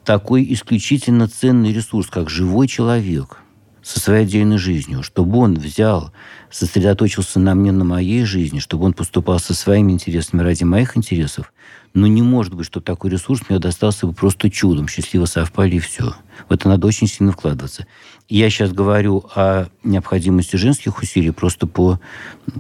такой 0.08 0.48
исключительно 0.54 1.28
ценный 1.28 1.74
ресурс, 1.74 2.08
как 2.08 2.30
живой 2.30 2.70
человек, 2.70 3.40
со 3.84 4.00
своей 4.00 4.24
отдельной 4.24 4.58
жизнью, 4.58 5.04
чтобы 5.04 5.38
он 5.38 5.56
взял, 5.56 6.14
сосредоточился 6.50 7.42
на 7.42 7.54
мне, 7.56 7.74
на 7.74 7.84
моей 7.84 8.24
жизни, 8.24 8.60
чтобы 8.60 8.86
он 8.86 8.94
поступал 8.94 9.38
со 9.40 9.54
своими 9.54 9.92
интересами 9.92 10.42
ради 10.42 10.64
моих 10.64 10.96
интересов, 10.96 11.52
но 11.94 12.08
не 12.08 12.22
может 12.22 12.54
быть, 12.54 12.66
что 12.66 12.80
такой 12.80 13.12
ресурс 13.12 13.42
мне 13.50 13.60
достался 13.60 14.08
бы 14.08 14.14
просто 14.14 14.50
чудом, 14.50 14.88
счастливо 14.88 15.26
совпали 15.26 15.76
и 15.76 15.80
все. 15.80 16.16
В 16.48 16.54
это 16.54 16.70
надо 16.70 16.88
очень 16.88 17.08
сильно 17.08 17.34
вкладываться. 17.34 17.86
Я 18.30 18.50
сейчас 18.50 18.72
говорю 18.72 19.26
о 19.36 19.66
необходимости 19.84 20.56
женских 20.56 21.00
усилий 21.00 21.32
просто 21.32 21.68
по, 21.68 22.00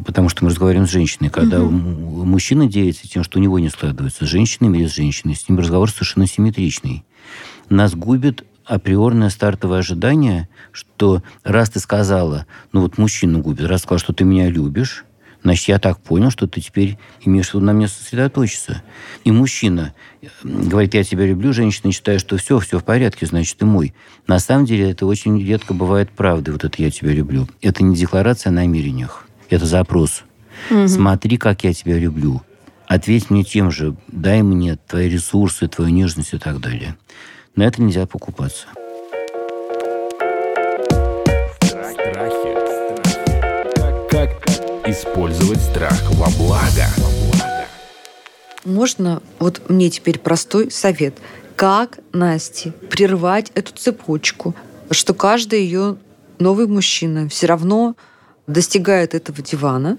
потому 0.05 0.27
что 0.27 0.43
мы 0.43 0.49
разговариваем 0.49 0.87
с 0.87 0.91
женщиной. 0.91 1.29
Когда 1.29 1.61
угу. 1.61 1.71
мужчина 1.71 2.67
делится 2.67 3.07
тем, 3.07 3.23
что 3.23 3.39
у 3.39 3.41
него 3.41 3.57
не 3.57 3.69
складывается 3.69 4.25
с 4.25 4.29
женщиной 4.29 4.77
или 4.77 4.85
с 4.85 4.95
женщиной, 4.95 5.35
с 5.35 5.47
ним 5.47 5.57
разговор 5.57 5.89
совершенно 5.89 6.27
симметричный. 6.27 7.05
Нас 7.69 7.96
губит 7.96 8.46
априорное 8.67 9.29
стартовое 9.29 9.79
ожидание, 9.79 10.50
что 10.72 11.24
раз 11.43 11.69
ты 11.69 11.79
сказала, 11.79 12.46
ну 12.74 12.81
вот 12.81 12.98
мужчину 12.98 13.39
губит, 13.39 13.67
раз 13.67 13.81
сказал, 13.81 14.00
что 14.00 14.13
ты 14.13 14.25
меня 14.25 14.50
любишь, 14.50 15.05
значит, 15.41 15.69
я 15.69 15.79
так 15.79 16.00
понял, 16.00 16.29
что 16.29 16.48
ты 16.48 16.60
теперь 16.60 16.98
имеешь 17.22 17.53
на 17.53 17.74
мне 17.74 17.88
сосредоточиться. 17.88 18.84
И 19.24 19.31
мужчина 19.31 19.93
говорит, 20.43 20.93
я 20.93 21.03
тебя 21.03 21.25
люблю, 21.25 21.53
женщина 21.53 21.91
считает, 21.93 22.19
что 22.19 22.38
все, 22.38 22.60
все 22.60 22.79
в 22.79 22.84
порядке, 22.84 23.25
значит, 23.25 23.57
ты 23.57 23.65
мой. 23.65 23.93
На 24.27 24.39
самом 24.39 24.65
деле 24.65 24.91
это 24.91 25.05
очень 25.05 25.41
редко 25.41 25.74
бывает 25.74 26.12
правдой, 26.12 26.51
вот 26.51 26.65
это 26.65 26.81
я 26.81 26.91
тебя 26.91 27.13
люблю. 27.13 27.48
Это 27.62 27.84
не 27.84 27.96
декларация 27.96 28.50
о 28.50 28.53
намерениях, 28.53 29.27
это 29.50 29.65
запрос. 29.65 30.24
Угу. 30.69 30.88
Смотри, 30.88 31.38
как 31.38 31.63
я 31.63 31.74
тебя 31.74 31.98
люблю. 31.98 32.41
Ответь 32.88 33.29
мне 33.29 33.44
тем 33.44 33.70
же, 33.70 33.98
дай 34.08 34.41
мне 34.41 34.77
твои 34.88 35.10
ресурсы, 35.10 35.67
твою 35.67 35.91
нежность 35.91 36.34
и 36.34 36.38
так 36.38 36.62
далее. 36.62 36.96
На 37.56 37.63
это 37.63 37.82
нельзя 37.82 38.06
покупаться. 38.06 38.67
Страхи. 41.62 42.56
Как 44.10 44.32
использовать 44.88 45.60
страх 45.60 46.01
во 46.12 46.29
благо? 46.38 46.88
Можно 48.63 49.22
вот 49.39 49.70
мне 49.70 49.89
теперь 49.89 50.17
простой 50.17 50.72
совет. 50.72 51.17
Как 51.58 52.00
Насте 52.13 52.72
прервать 52.72 53.51
эту 53.53 53.74
цепочку, 53.74 54.56
что 54.91 55.13
каждый 55.13 55.62
ее 55.62 55.98
новый 56.39 56.67
мужчина 56.67 57.27
все 57.27 57.48
равно 57.48 57.98
достигает 58.46 59.13
этого 59.13 59.41
дивана 59.41 59.98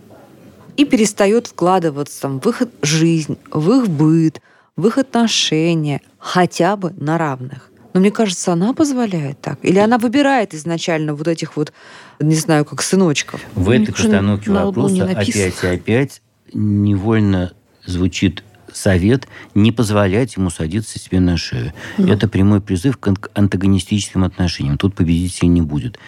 и 0.79 0.85
перестает 0.85 1.49
вкладываться 1.49 2.29
в 2.29 2.47
их 2.49 2.63
жизнь, 2.83 3.37
в 3.51 3.71
их 3.73 3.89
быт, 3.89 4.41
в 4.77 4.87
их 4.87 4.97
отношения 4.97 6.01
хотя 6.19 6.77
бы 6.77 6.95
на 6.97 7.19
равных. 7.19 7.71
Но 7.93 8.01
мне 8.01 8.13
кажется, 8.13 8.53
она 8.53 8.73
позволяет 8.73 9.41
так. 9.41 9.59
Или 9.63 9.79
она 9.79 9.99
выбирает 9.99 10.55
изначально 10.55 11.15
вот 11.15 11.27
этих 11.27 11.57
вот, 11.57 11.73
не 12.21 12.37
знаю, 12.37 12.65
как 12.65 12.81
сыночков. 12.83 13.41
В 13.55 13.71
этой 13.71 13.93
постановке 13.93 14.53
вопроса 14.53 15.05
опять 15.05 15.65
и 15.65 15.67
опять 15.67 16.23
невольно 16.55 17.53
звучит 17.85 18.45
совет 18.73 19.27
не 19.55 19.73
позволять 19.73 20.37
ему 20.37 20.51
садиться 20.51 21.01
себе 21.01 21.19
на 21.19 21.37
шею. 21.37 21.73
Mm. 21.97 22.13
Это 22.13 22.29
прямой 22.29 22.61
призыв 22.61 22.99
к 22.99 23.31
антагонистическим 23.35 24.23
отношениям. 24.23 24.79
Тут 24.79 24.95
победителей 24.95 25.49
не 25.49 25.63
будет. 25.63 25.99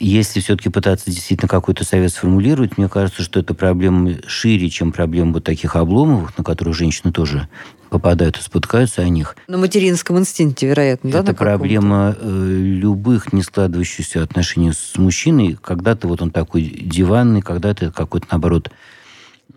Если 0.00 0.40
все-таки 0.40 0.68
пытаться 0.68 1.10
действительно 1.10 1.48
какой-то 1.48 1.84
совет 1.84 2.12
сформулировать, 2.12 2.78
мне 2.78 2.88
кажется, 2.88 3.22
что 3.22 3.40
эта 3.40 3.52
проблема 3.52 4.14
шире, 4.26 4.70
чем 4.70 4.92
проблема 4.92 5.32
вот 5.32 5.44
таких 5.44 5.74
обломов, 5.74 6.36
на 6.38 6.44
которых 6.44 6.76
женщины 6.76 7.12
тоже 7.12 7.48
попадают 7.90 8.38
и 8.38 8.42
спускаются 8.42 9.02
о 9.02 9.08
них. 9.08 9.34
На 9.48 9.58
материнском 9.58 10.18
инстинкте, 10.18 10.68
вероятно, 10.68 11.10
да? 11.10 11.20
Это 11.20 11.34
проблема 11.34 12.14
э, 12.16 12.56
любых 12.60 13.32
не 13.32 13.42
складывающихся 13.42 14.22
отношений 14.22 14.72
с 14.72 14.96
мужчиной. 14.96 15.58
Когда-то 15.60 16.06
вот 16.06 16.22
он 16.22 16.30
такой 16.30 16.62
диванный, 16.62 17.42
когда-то 17.42 17.90
какой-то, 17.90 18.28
наоборот, 18.30 18.70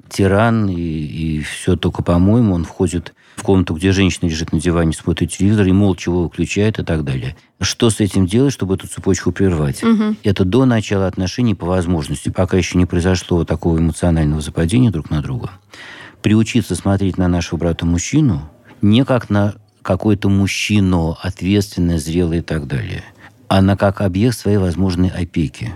тиран, 0.10 0.70
и, 0.70 0.76
и 0.76 1.42
все 1.42 1.76
только 1.76 2.04
по-моему. 2.04 2.56
Он 2.56 2.64
входит 2.64 3.14
в 3.36 3.44
комнату, 3.44 3.74
где 3.74 3.92
женщина 3.92 4.30
лежит 4.30 4.52
на 4.52 4.60
диване, 4.60 4.94
смотрит 4.94 5.32
телевизор 5.32 5.66
и 5.68 5.72
молча 5.72 6.12
его 6.12 6.24
выключает 6.24 6.80
и 6.80 6.84
так 6.84 7.04
далее. 7.04 7.36
Что 7.60 7.90
с 7.90 8.00
этим 8.00 8.26
делать, 8.26 8.54
чтобы 8.54 8.76
эту 8.76 8.88
цепочку 8.88 9.32
прервать? 9.32 9.84
Угу. 9.84 10.16
Это 10.24 10.46
до 10.46 10.66
начала 10.66 11.08
отношений 11.08 11.56
по 11.56 11.66
возможности, 11.66 12.30
пока 12.30 12.58
еще 12.58 12.78
не 12.78 12.86
произошло 12.86 13.44
такого 13.46 13.78
эмоционального 13.78 14.42
западения 14.42 14.92
друг 14.92 15.10
на 15.10 15.22
друга. 15.22 15.52
Приучиться 16.22 16.76
смотреть 16.76 17.18
на 17.18 17.28
нашего 17.28 17.58
брата-мужчину 17.58 18.50
не 18.82 19.06
как 19.06 19.30
на 19.30 19.56
какой-то 19.82 20.30
мужчину, 20.30 21.18
ответственный, 21.22 21.98
зрелый 21.98 22.40
и 22.40 22.42
так 22.42 22.68
далее, 22.68 23.04
а 23.48 23.62
на 23.62 23.78
как 23.78 24.02
объект 24.02 24.38
своей 24.38 24.58
возможной 24.58 25.10
опеки 25.10 25.74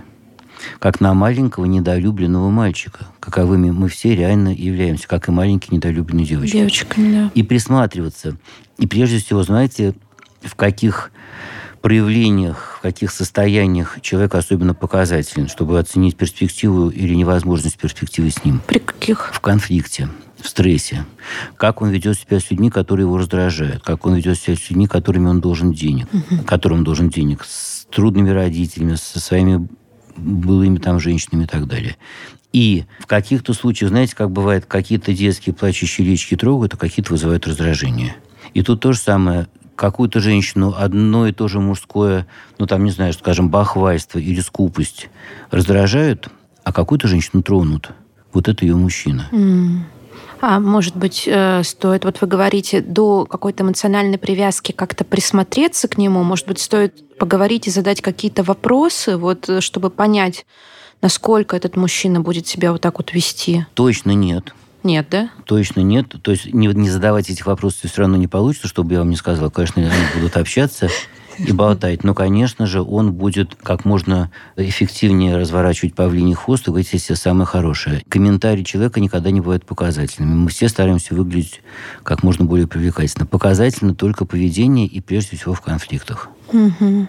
как 0.78 1.00
на 1.00 1.14
маленького 1.14 1.64
недолюбленного 1.64 2.50
мальчика, 2.50 3.06
каковыми 3.20 3.70
мы 3.70 3.88
все 3.88 4.14
реально 4.14 4.54
являемся, 4.54 5.08
как 5.08 5.28
и 5.28 5.32
маленькие 5.32 5.76
недолюбленные 5.76 6.26
девочки. 6.26 6.56
Девочками, 6.56 7.12
да. 7.12 7.30
И 7.34 7.42
присматриваться. 7.42 8.36
И 8.78 8.86
прежде 8.86 9.18
всего, 9.18 9.42
знаете, 9.42 9.94
в 10.42 10.54
каких 10.54 11.10
проявлениях, 11.86 12.78
в 12.78 12.82
каких 12.82 13.12
состояниях 13.12 14.00
человек 14.00 14.34
особенно 14.34 14.74
показателен, 14.74 15.48
чтобы 15.48 15.78
оценить 15.78 16.16
перспективу 16.16 16.88
или 16.88 17.14
невозможность 17.14 17.78
перспективы 17.78 18.30
с 18.30 18.44
ним. 18.44 18.60
При 18.66 18.80
каких? 18.80 19.32
В 19.32 19.38
конфликте, 19.40 20.08
в 20.40 20.48
стрессе. 20.48 21.06
Как 21.56 21.82
он 21.82 21.90
ведет 21.90 22.18
себя 22.18 22.40
с 22.40 22.50
людьми, 22.50 22.70
которые 22.70 23.04
его 23.04 23.16
раздражают. 23.18 23.84
Как 23.84 24.04
он 24.04 24.14
ведет 24.16 24.36
себя 24.36 24.56
с 24.56 24.68
людьми, 24.68 24.88
которыми 24.88 25.28
он 25.28 25.40
должен 25.40 25.72
денег. 25.72 26.08
Угу. 26.12 26.42
Которым 26.44 26.78
он 26.78 26.84
должен 26.84 27.08
денег. 27.08 27.44
С 27.44 27.86
трудными 27.90 28.30
родителями, 28.30 28.96
со 28.96 29.20
своими 29.20 29.68
былыми 30.16 30.78
там 30.78 31.00
женщинами 31.00 31.44
и 31.44 31.46
так 31.46 31.66
далее. 31.66 31.96
И 32.52 32.84
в 33.00 33.06
каких-то 33.06 33.52
случаях, 33.52 33.90
знаете, 33.90 34.16
как 34.16 34.30
бывает, 34.30 34.64
какие-то 34.66 35.12
детские 35.12 35.54
плачущие 35.54 36.06
лички 36.06 36.36
трогают, 36.36 36.74
а 36.74 36.76
какие-то 36.76 37.12
вызывают 37.12 37.46
раздражение. 37.46 38.16
И 38.54 38.62
тут 38.62 38.80
то 38.80 38.92
же 38.92 38.98
самое. 38.98 39.46
Какую-то 39.74 40.20
женщину 40.20 40.74
одно 40.74 41.26
и 41.26 41.32
то 41.32 41.48
же 41.48 41.60
мужское, 41.60 42.26
ну 42.58 42.66
там, 42.66 42.84
не 42.84 42.90
знаю, 42.90 43.12
скажем, 43.12 43.50
бахвальство 43.50 44.18
или 44.18 44.40
скупость 44.40 45.10
раздражают, 45.50 46.30
а 46.64 46.72
какую-то 46.72 47.08
женщину 47.08 47.42
тронут. 47.42 47.90
Вот 48.32 48.48
это 48.48 48.64
ее 48.64 48.74
мужчина. 48.74 49.28
Mm. 49.32 49.80
А 50.40 50.60
может 50.60 50.96
быть, 50.96 51.24
э, 51.26 51.62
стоит, 51.64 52.04
вот 52.04 52.20
вы 52.20 52.26
говорите, 52.26 52.80
до 52.80 53.24
какой-то 53.26 53.62
эмоциональной 53.64 54.18
привязки 54.18 54.72
как-то 54.72 55.04
присмотреться 55.04 55.88
к 55.88 55.98
нему, 55.98 56.22
может 56.22 56.46
быть, 56.46 56.58
стоит 56.58 57.16
поговорить 57.18 57.66
и 57.66 57.70
задать 57.70 58.02
какие-то 58.02 58.42
вопросы, 58.42 59.16
вот, 59.16 59.48
э, 59.48 59.60
чтобы 59.60 59.90
понять, 59.90 60.46
насколько 61.02 61.56
этот 61.56 61.76
мужчина 61.76 62.20
будет 62.20 62.46
себя 62.46 62.72
вот 62.72 62.80
так 62.80 62.98
вот 62.98 63.12
вести? 63.12 63.66
Точно 63.74 64.12
нет. 64.12 64.54
Нет, 64.82 65.08
да? 65.10 65.30
Точно 65.46 65.80
нет. 65.80 66.14
То 66.22 66.30
есть 66.30 66.52
не, 66.52 66.68
не 66.68 66.90
задавать 66.90 67.28
этих 67.28 67.46
вопросов 67.46 67.90
все 67.90 68.02
равно 68.02 68.16
не 68.16 68.28
получится, 68.28 68.68
чтобы 68.68 68.92
я 68.92 69.00
вам 69.00 69.10
не 69.10 69.16
сказал. 69.16 69.50
Конечно, 69.50 69.82
они 69.82 69.90
будут 70.14 70.36
общаться 70.36 70.88
и 71.38 71.52
болтать. 71.52 72.04
Но, 72.04 72.14
конечно 72.14 72.66
же, 72.66 72.82
он 72.82 73.12
будет 73.12 73.54
как 73.54 73.84
можно 73.84 74.30
эффективнее 74.56 75.36
разворачивать 75.36 75.94
павлиний 75.94 76.34
хвост 76.34 76.66
и 76.66 76.70
говорить 76.70 76.88
все 76.88 77.14
самое 77.14 77.46
хорошее. 77.46 78.02
Комментарии 78.08 78.62
человека 78.62 79.00
никогда 79.00 79.30
не 79.30 79.40
бывают 79.40 79.64
показательными. 79.64 80.34
Мы 80.34 80.48
все 80.48 80.68
стараемся 80.68 81.14
выглядеть 81.14 81.62
как 82.02 82.22
можно 82.22 82.44
более 82.44 82.66
привлекательно. 82.66 83.26
Показательно 83.26 83.94
только 83.94 84.24
поведение 84.24 84.86
и 84.86 85.00
прежде 85.00 85.36
всего 85.36 85.54
в 85.54 85.60
конфликтах. 85.60 86.28
Угу. 86.52 87.08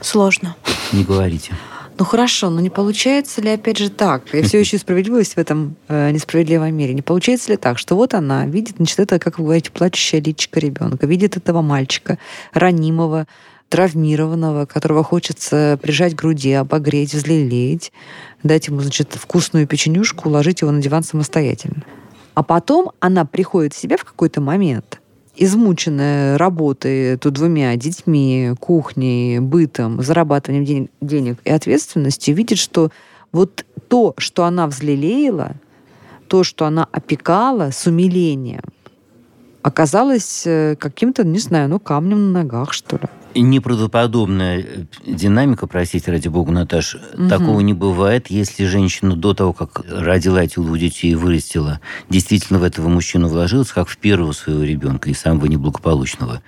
Сложно. 0.00 0.54
Не 0.92 1.04
говорите. 1.04 1.54
Ну 1.98 2.04
хорошо, 2.04 2.48
но 2.48 2.60
не 2.60 2.70
получается 2.70 3.40
ли 3.42 3.50
опять 3.50 3.78
же 3.78 3.90
так? 3.90 4.32
Я 4.32 4.44
все 4.44 4.60
еще 4.60 4.78
справедливость 4.78 5.34
в 5.34 5.38
этом 5.38 5.74
э, 5.88 6.12
несправедливом 6.12 6.72
мире. 6.72 6.94
Не 6.94 7.02
получается 7.02 7.50
ли 7.50 7.56
так, 7.56 7.76
что 7.76 7.96
вот 7.96 8.14
она 8.14 8.46
видит, 8.46 8.76
значит, 8.76 9.00
это, 9.00 9.18
как 9.18 9.38
вы 9.38 9.46
говорите, 9.46 9.72
плачущая 9.72 10.20
личика 10.20 10.60
ребенка, 10.60 11.08
видит 11.08 11.36
этого 11.36 11.60
мальчика, 11.60 12.18
ранимого, 12.52 13.26
травмированного, 13.68 14.66
которого 14.66 15.04
хочется 15.04 15.78
прижать 15.80 16.14
к 16.14 16.18
груди, 16.18 16.52
обогреть, 16.52 17.14
взлелеять, 17.14 17.92
дать 18.42 18.68
ему, 18.68 18.80
значит, 18.80 19.14
вкусную 19.14 19.66
печенюшку, 19.66 20.28
уложить 20.28 20.62
его 20.62 20.70
на 20.70 20.80
диван 20.80 21.02
самостоятельно. 21.02 21.82
А 22.34 22.42
потом 22.42 22.92
она 23.00 23.24
приходит 23.24 23.74
в 23.74 23.78
себя 23.78 23.96
в 23.96 24.04
какой-то 24.04 24.40
момент, 24.40 25.00
измученная 25.36 26.38
работой, 26.38 27.16
тут 27.18 27.34
двумя 27.34 27.74
детьми, 27.76 28.52
кухней, 28.58 29.40
бытом, 29.40 30.02
зарабатыванием 30.02 30.64
денег, 30.64 30.90
денег 31.00 31.38
и 31.44 31.50
ответственностью, 31.50 32.34
видит, 32.34 32.58
что 32.58 32.90
вот 33.32 33.64
то, 33.88 34.14
что 34.18 34.44
она 34.44 34.66
взлелеяла, 34.66 35.56
то, 36.28 36.44
что 36.44 36.66
она 36.66 36.88
опекала 36.90 37.70
с 37.70 37.86
умилением, 37.86 38.62
оказалось 39.62 40.44
э, 40.46 40.76
каким-то, 40.78 41.24
не 41.24 41.38
знаю, 41.38 41.68
ну, 41.68 41.78
камнем 41.78 42.32
на 42.32 42.42
ногах, 42.42 42.72
что 42.72 42.96
ли 42.96 43.08
неправдоподобная 43.40 44.58
э, 44.58 44.84
динамика, 45.06 45.66
простите, 45.66 46.10
ради 46.10 46.28
бога, 46.28 46.52
Наташ. 46.52 46.94
Угу. 46.94 47.28
Такого 47.28 47.60
не 47.60 47.74
бывает, 47.74 48.30
если 48.30 48.64
женщина 48.64 49.16
до 49.16 49.34
того, 49.34 49.52
как 49.52 49.82
родила 49.88 50.42
эти 50.42 50.56
двух 50.56 50.78
детей 50.78 51.12
и 51.12 51.14
вырастила, 51.14 51.80
действительно 52.08 52.58
в 52.58 52.64
этого 52.64 52.88
мужчину 52.88 53.28
вложилась, 53.28 53.72
как 53.72 53.88
в 53.88 53.98
первого 53.98 54.32
своего 54.32 54.62
ребенка 54.62 55.10
и 55.10 55.14
самого 55.14 55.46
неблагополучного. 55.46 56.42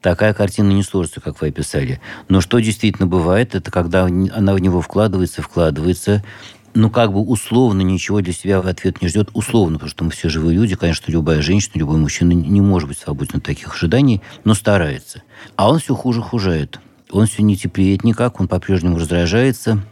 такая 0.00 0.34
картина 0.34 0.72
не 0.72 0.82
сложится, 0.82 1.20
как 1.20 1.40
вы 1.40 1.48
описали. 1.48 2.00
Но 2.28 2.40
что 2.40 2.58
действительно 2.58 3.06
бывает, 3.06 3.54
это 3.54 3.70
когда 3.70 4.04
она 4.04 4.54
в 4.54 4.58
него 4.58 4.80
вкладывается, 4.80 5.42
вкладывается, 5.42 6.24
ну, 6.74 6.90
как 6.90 7.12
бы 7.12 7.20
условно 7.20 7.82
ничего 7.82 8.20
для 8.20 8.32
себя 8.32 8.60
в 8.62 8.66
ответ 8.66 9.02
не 9.02 9.08
ждет. 9.08 9.30
Условно, 9.34 9.74
потому 9.74 9.90
что 9.90 10.04
мы 10.04 10.10
все 10.10 10.28
живые 10.28 10.56
люди. 10.56 10.74
Конечно, 10.74 11.10
любая 11.10 11.42
женщина, 11.42 11.72
любой 11.74 11.98
мужчина 11.98 12.32
не 12.32 12.60
может 12.60 12.88
быть 12.88 12.98
свободен 12.98 13.36
от 13.36 13.44
таких 13.44 13.74
ожиданий, 13.74 14.22
но 14.44 14.54
старается. 14.54 15.22
А 15.56 15.70
он 15.70 15.78
все 15.78 15.94
хуже 15.94 16.22
хужает. 16.22 16.80
Он 17.10 17.26
все 17.26 17.42
не 17.42 17.56
теплеет 17.56 18.04
никак, 18.04 18.40
он 18.40 18.48
по-прежнему 18.48 18.98
раздражается. 18.98 19.84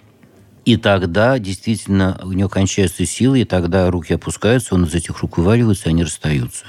И 0.65 0.77
тогда 0.77 1.39
действительно 1.39 2.19
у 2.23 2.33
него 2.33 2.49
кончаются 2.49 3.05
силы, 3.05 3.41
и 3.41 3.45
тогда 3.45 3.91
руки 3.91 4.15
опускаются, 4.15 4.75
он 4.75 4.85
из 4.85 4.95
этих 4.95 5.19
рук 5.21 5.39
вываливается, 5.39 5.89
и 5.89 5.93
они 5.93 6.05
расстаются. 6.05 6.67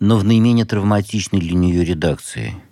Но 0.00 0.16
в 0.16 0.24
наименее 0.24 0.64
травматичной 0.64 1.40
для 1.40 1.54
нее 1.54 1.84
редакции– 1.84 2.54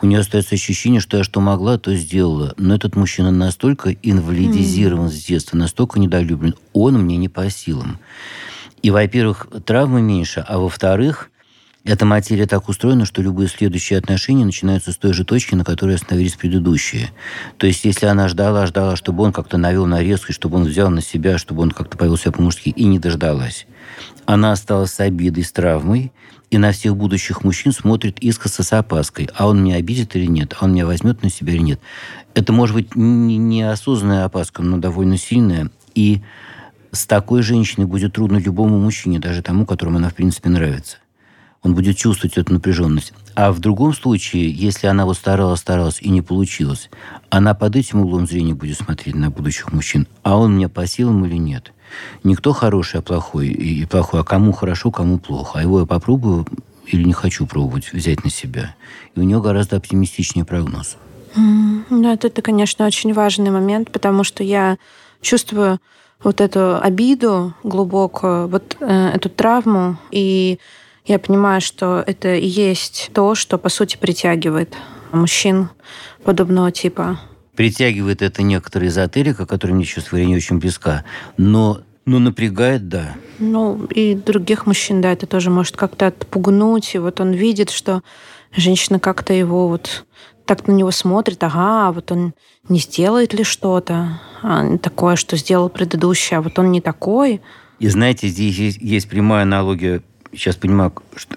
у 0.00 0.06
нее 0.06 0.20
остается 0.20 0.54
ощущение, 0.54 1.00
что 1.00 1.18
я 1.18 1.24
что 1.24 1.40
могла, 1.40 1.78
то 1.78 1.94
сделала. 1.94 2.54
Но 2.56 2.74
этот 2.74 2.96
мужчина 2.96 3.30
настолько 3.30 3.92
инвалидизирован 3.92 5.06
mm. 5.06 5.10
с 5.10 5.24
детства, 5.24 5.56
настолько 5.56 5.98
недолюблен, 5.98 6.54
он 6.72 7.02
мне 7.02 7.16
не 7.16 7.28
по 7.28 7.48
силам. 7.50 7.98
И, 8.82 8.90
во-первых, 8.90 9.48
травмы 9.64 10.02
меньше, 10.02 10.44
а 10.46 10.58
во-вторых, 10.58 11.30
эта 11.86 12.04
материя 12.04 12.46
так 12.46 12.68
устроена, 12.68 13.04
что 13.04 13.22
любые 13.22 13.48
следующие 13.48 13.98
отношения 13.98 14.44
начинаются 14.44 14.90
с 14.90 14.96
той 14.96 15.12
же 15.12 15.24
точки, 15.24 15.54
на 15.54 15.64
которой 15.64 15.94
остановились 15.94 16.34
предыдущие. 16.34 17.10
То 17.58 17.68
есть, 17.68 17.84
если 17.84 18.06
она 18.06 18.28
ждала, 18.28 18.66
ждала, 18.66 18.96
чтобы 18.96 19.22
он 19.22 19.32
как-то 19.32 19.56
навел 19.56 19.86
на 19.86 20.02
резкость, 20.02 20.34
чтобы 20.34 20.56
он 20.56 20.64
взял 20.64 20.90
на 20.90 21.00
себя, 21.00 21.38
чтобы 21.38 21.62
он 21.62 21.70
как-то 21.70 21.96
повел 21.96 22.16
себя 22.16 22.32
по-мужски, 22.32 22.70
и 22.70 22.84
не 22.84 22.98
дождалась. 22.98 23.66
Она 24.24 24.50
осталась 24.50 24.92
с 24.92 25.00
обидой, 25.00 25.44
с 25.44 25.52
травмой, 25.52 26.12
и 26.50 26.58
на 26.58 26.72
всех 26.72 26.96
будущих 26.96 27.44
мужчин 27.44 27.70
смотрит 27.70 28.18
искоса 28.18 28.64
с 28.64 28.72
опаской. 28.72 29.28
А 29.36 29.46
он 29.46 29.62
меня 29.62 29.76
обидит 29.76 30.16
или 30.16 30.26
нет? 30.26 30.56
А 30.58 30.64
он 30.64 30.72
меня 30.72 30.86
возьмет 30.86 31.22
на 31.22 31.30
себя 31.30 31.52
или 31.52 31.62
нет? 31.62 31.80
Это 32.34 32.52
может 32.52 32.74
быть 32.74 32.96
неосознанная 32.96 34.24
опаска, 34.24 34.62
но 34.62 34.78
довольно 34.78 35.18
сильная. 35.18 35.70
И 35.94 36.22
с 36.90 37.06
такой 37.06 37.42
женщиной 37.42 37.86
будет 37.86 38.14
трудно 38.14 38.38
любому 38.38 38.78
мужчине, 38.78 39.20
даже 39.20 39.42
тому, 39.42 39.66
которому 39.66 39.98
она, 39.98 40.10
в 40.10 40.14
принципе, 40.14 40.48
нравится. 40.48 40.98
Он 41.66 41.74
будет 41.74 41.96
чувствовать 41.96 42.38
эту 42.38 42.52
напряженность. 42.52 43.12
А 43.34 43.50
в 43.50 43.58
другом 43.58 43.92
случае, 43.92 44.48
если 44.52 44.86
она 44.86 45.04
вот 45.04 45.16
старалась, 45.16 45.58
старалась 45.58 46.00
и 46.00 46.10
не 46.10 46.22
получилось, 46.22 46.90
она 47.28 47.54
под 47.54 47.74
этим 47.74 48.02
углом 48.02 48.28
зрения 48.28 48.54
будет 48.54 48.78
смотреть 48.78 49.16
на 49.16 49.30
будущих 49.30 49.72
мужчин. 49.72 50.06
А 50.22 50.38
он 50.38 50.54
мне 50.54 50.68
по 50.68 50.86
силам 50.86 51.24
или 51.24 51.34
нет? 51.34 51.72
Никто 52.22 52.52
хороший, 52.52 53.00
а 53.00 53.02
плохой. 53.02 53.48
И 53.48 53.84
плохой. 53.84 54.20
А 54.20 54.22
кому 54.22 54.52
хорошо, 54.52 54.92
кому 54.92 55.18
плохо. 55.18 55.58
А 55.58 55.62
его 55.62 55.80
я 55.80 55.86
попробую 55.86 56.46
или 56.86 57.02
не 57.02 57.12
хочу 57.12 57.46
пробовать 57.46 57.92
взять 57.92 58.22
на 58.22 58.30
себя. 58.30 58.76
И 59.16 59.20
у 59.20 59.24
него 59.24 59.40
гораздо 59.40 59.74
оптимистичнее 59.74 60.44
прогноз. 60.44 60.96
Ну, 61.34 62.12
это, 62.12 62.28
это, 62.28 62.42
конечно, 62.42 62.86
очень 62.86 63.12
важный 63.12 63.50
момент, 63.50 63.90
потому 63.90 64.22
что 64.22 64.44
я 64.44 64.78
чувствую 65.20 65.80
вот 66.22 66.40
эту 66.40 66.80
обиду 66.80 67.54
глубокую, 67.64 68.46
вот 68.46 68.76
э, 68.78 69.10
эту 69.14 69.28
травму, 69.30 69.96
и 70.12 70.60
я 71.06 71.18
понимаю, 71.18 71.60
что 71.60 72.02
это 72.06 72.34
и 72.34 72.46
есть 72.46 73.10
то, 73.14 73.34
что, 73.34 73.58
по 73.58 73.68
сути, 73.68 73.96
притягивает 73.96 74.74
мужчин 75.12 75.70
подобного 76.24 76.72
типа 76.72 77.18
притягивает 77.56 78.22
это 78.22 78.42
некоторая 78.42 78.90
эзотерика, 78.90 79.46
которая 79.46 79.74
мне, 79.74 79.84
чувство 79.84 80.18
не 80.18 80.36
очень 80.36 80.58
близка. 80.58 81.04
Но 81.36 81.80
ну, 82.04 82.20
напрягает, 82.20 82.88
да. 82.88 83.14
Ну, 83.40 83.84
и 83.86 84.14
других 84.14 84.66
мужчин, 84.66 85.00
да, 85.00 85.12
это 85.12 85.26
тоже 85.26 85.50
может 85.50 85.76
как-то 85.76 86.08
отпугнуть. 86.08 86.94
И 86.94 86.98
вот 86.98 87.18
он 87.20 87.32
видит, 87.32 87.70
что 87.70 88.02
женщина 88.54 89.00
как-то 89.00 89.32
его 89.32 89.68
вот 89.68 90.06
так 90.44 90.68
на 90.68 90.72
него 90.72 90.92
смотрит, 90.92 91.42
ага, 91.42 91.88
а 91.88 91.92
вот 91.92 92.12
он 92.12 92.32
не 92.68 92.78
сделает 92.78 93.34
ли 93.34 93.42
что-то 93.42 94.20
а, 94.42 94.76
такое, 94.78 95.16
что 95.16 95.36
сделал 95.36 95.68
предыдущий, 95.68 96.36
а 96.36 96.42
вот 96.42 96.56
он 96.60 96.70
не 96.70 96.80
такой. 96.80 97.40
И 97.80 97.88
знаете, 97.88 98.28
здесь 98.28 98.56
есть, 98.56 98.78
есть 98.80 99.08
прямая 99.08 99.42
аналогия, 99.42 100.02
сейчас 100.36 100.56
понимаю, 100.56 100.92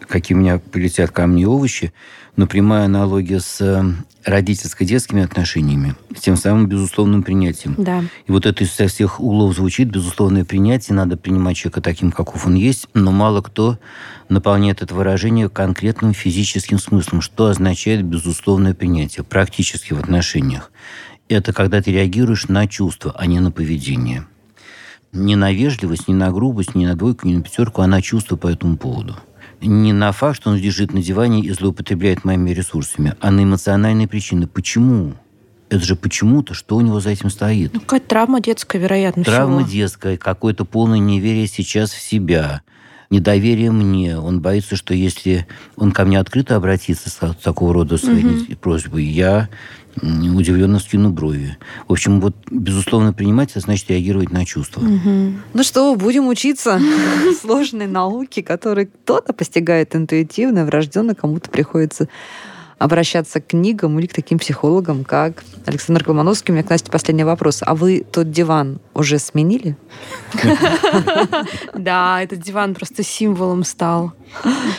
какие 0.07 0.37
у 0.37 0.39
меня 0.39 0.59
полетят 0.59 1.11
камни 1.11 1.43
и 1.43 1.45
овощи, 1.45 1.93
но 2.35 2.47
прямая 2.47 2.85
аналогия 2.85 3.39
с 3.39 3.59
э, 3.59 3.83
родительско-детскими 4.23 5.23
отношениями, 5.23 5.95
с 6.15 6.21
тем 6.21 6.37
самым 6.37 6.67
безусловным 6.67 7.23
принятием. 7.23 7.75
Да. 7.77 8.03
И 8.27 8.31
вот 8.31 8.45
это 8.45 8.65
со 8.65 8.87
всех 8.87 9.19
углов 9.19 9.55
звучит, 9.55 9.89
безусловное 9.89 10.45
принятие, 10.45 10.95
надо 10.95 11.17
принимать 11.17 11.57
человека 11.57 11.81
таким, 11.81 12.11
каков 12.11 12.45
он 12.45 12.55
есть, 12.55 12.87
но 12.93 13.11
мало 13.11 13.41
кто 13.41 13.77
наполняет 14.29 14.81
это 14.81 14.95
выражение 14.95 15.49
конкретным 15.49 16.13
физическим 16.13 16.79
смыслом, 16.79 17.21
что 17.21 17.47
означает 17.47 18.03
безусловное 18.03 18.73
принятие 18.73 19.23
практически 19.23 19.93
в 19.93 19.99
отношениях. 19.99 20.71
Это 21.27 21.53
когда 21.53 21.81
ты 21.81 21.91
реагируешь 21.91 22.47
на 22.47 22.67
чувства, 22.67 23.13
а 23.17 23.25
не 23.25 23.39
на 23.39 23.51
поведение. 23.51 24.25
Не 25.11 25.35
на 25.35 25.51
вежливость, 25.51 26.07
не 26.07 26.13
на 26.13 26.31
грубость, 26.31 26.75
не 26.75 26.85
на 26.85 26.95
двойку, 26.95 27.27
не 27.27 27.35
на 27.35 27.41
пятерку, 27.41 27.81
а 27.81 27.87
на 27.87 28.01
чувства 28.01 28.35
по 28.35 28.47
этому 28.47 28.77
поводу 28.77 29.15
не 29.61 29.93
на 29.93 30.11
факт, 30.11 30.37
что 30.37 30.51
он 30.51 30.57
лежит 30.57 30.93
на 30.93 31.01
диване 31.01 31.41
и 31.41 31.51
злоупотребляет 31.51 32.23
моими 32.23 32.51
ресурсами, 32.51 33.15
а 33.19 33.31
на 33.31 33.43
эмоциональные 33.43 34.07
причины. 34.07 34.47
Почему? 34.47 35.13
Это 35.69 35.85
же 35.85 35.95
почему-то, 35.95 36.53
что 36.53 36.77
у 36.77 36.81
него 36.81 36.99
за 36.99 37.11
этим 37.11 37.29
стоит? 37.29 37.73
Ну, 37.73 37.79
какая 37.81 37.99
травма 37.99 38.41
детская, 38.41 38.79
вероятно, 38.79 39.23
Травма 39.23 39.59
всего. 39.59 39.69
детская, 39.69 40.17
какое-то 40.17 40.65
полное 40.65 40.97
неверие 40.99 41.47
сейчас 41.47 41.91
в 41.91 42.01
себя, 42.01 42.61
недоверие 43.09 43.71
мне. 43.71 44.17
Он 44.17 44.39
боится, 44.39 44.75
что 44.75 44.93
если 44.93 45.47
он 45.75 45.91
ко 45.91 46.05
мне 46.05 46.19
открыто 46.19 46.55
обратится 46.55 47.09
с 47.09 47.35
такого 47.43 47.73
рода 47.73 47.97
своей 47.97 48.25
угу. 48.25 48.55
просьбой, 48.55 49.05
я 49.05 49.49
удивленно 50.01 50.79
скину 50.79 51.09
брови. 51.09 51.57
В 51.87 51.93
общем, 51.93 52.21
вот, 52.21 52.35
безусловно, 52.49 53.11
принимать, 53.11 53.51
это 53.51 53.61
значит 53.61 53.89
реагировать 53.89 54.31
на 54.31 54.45
чувства. 54.45 54.81
Угу. 54.81 55.33
Ну 55.53 55.63
что, 55.63 55.95
будем 55.95 56.27
учиться 56.27 56.79
сложной 57.41 57.87
науке, 57.87 58.43
которой 58.43 58.85
кто-то 58.85 59.33
постигает 59.33 59.95
интуитивно, 59.95 60.65
врожденно, 60.65 61.15
кому-то 61.15 61.49
приходится 61.49 62.07
обращаться 62.79 63.41
к 63.41 63.47
книгам 63.47 63.99
или 63.99 64.07
к 64.07 64.13
таким 64.13 64.39
психологам, 64.39 65.03
как 65.03 65.43
Александр 65.65 66.03
Колмановский. 66.03 66.51
У 66.51 66.55
меня 66.55 66.65
к 66.65 66.69
Насте 66.69 66.89
последний 66.89 67.25
вопрос. 67.25 67.61
А 67.63 67.75
вы 67.75 68.05
тот 68.09 68.31
диван 68.31 68.79
уже 68.93 69.19
сменили? 69.19 69.77
Да, 71.75 72.23
этот 72.23 72.39
диван 72.39 72.73
просто 72.73 73.03
символом 73.03 73.63
стал. 73.63 74.13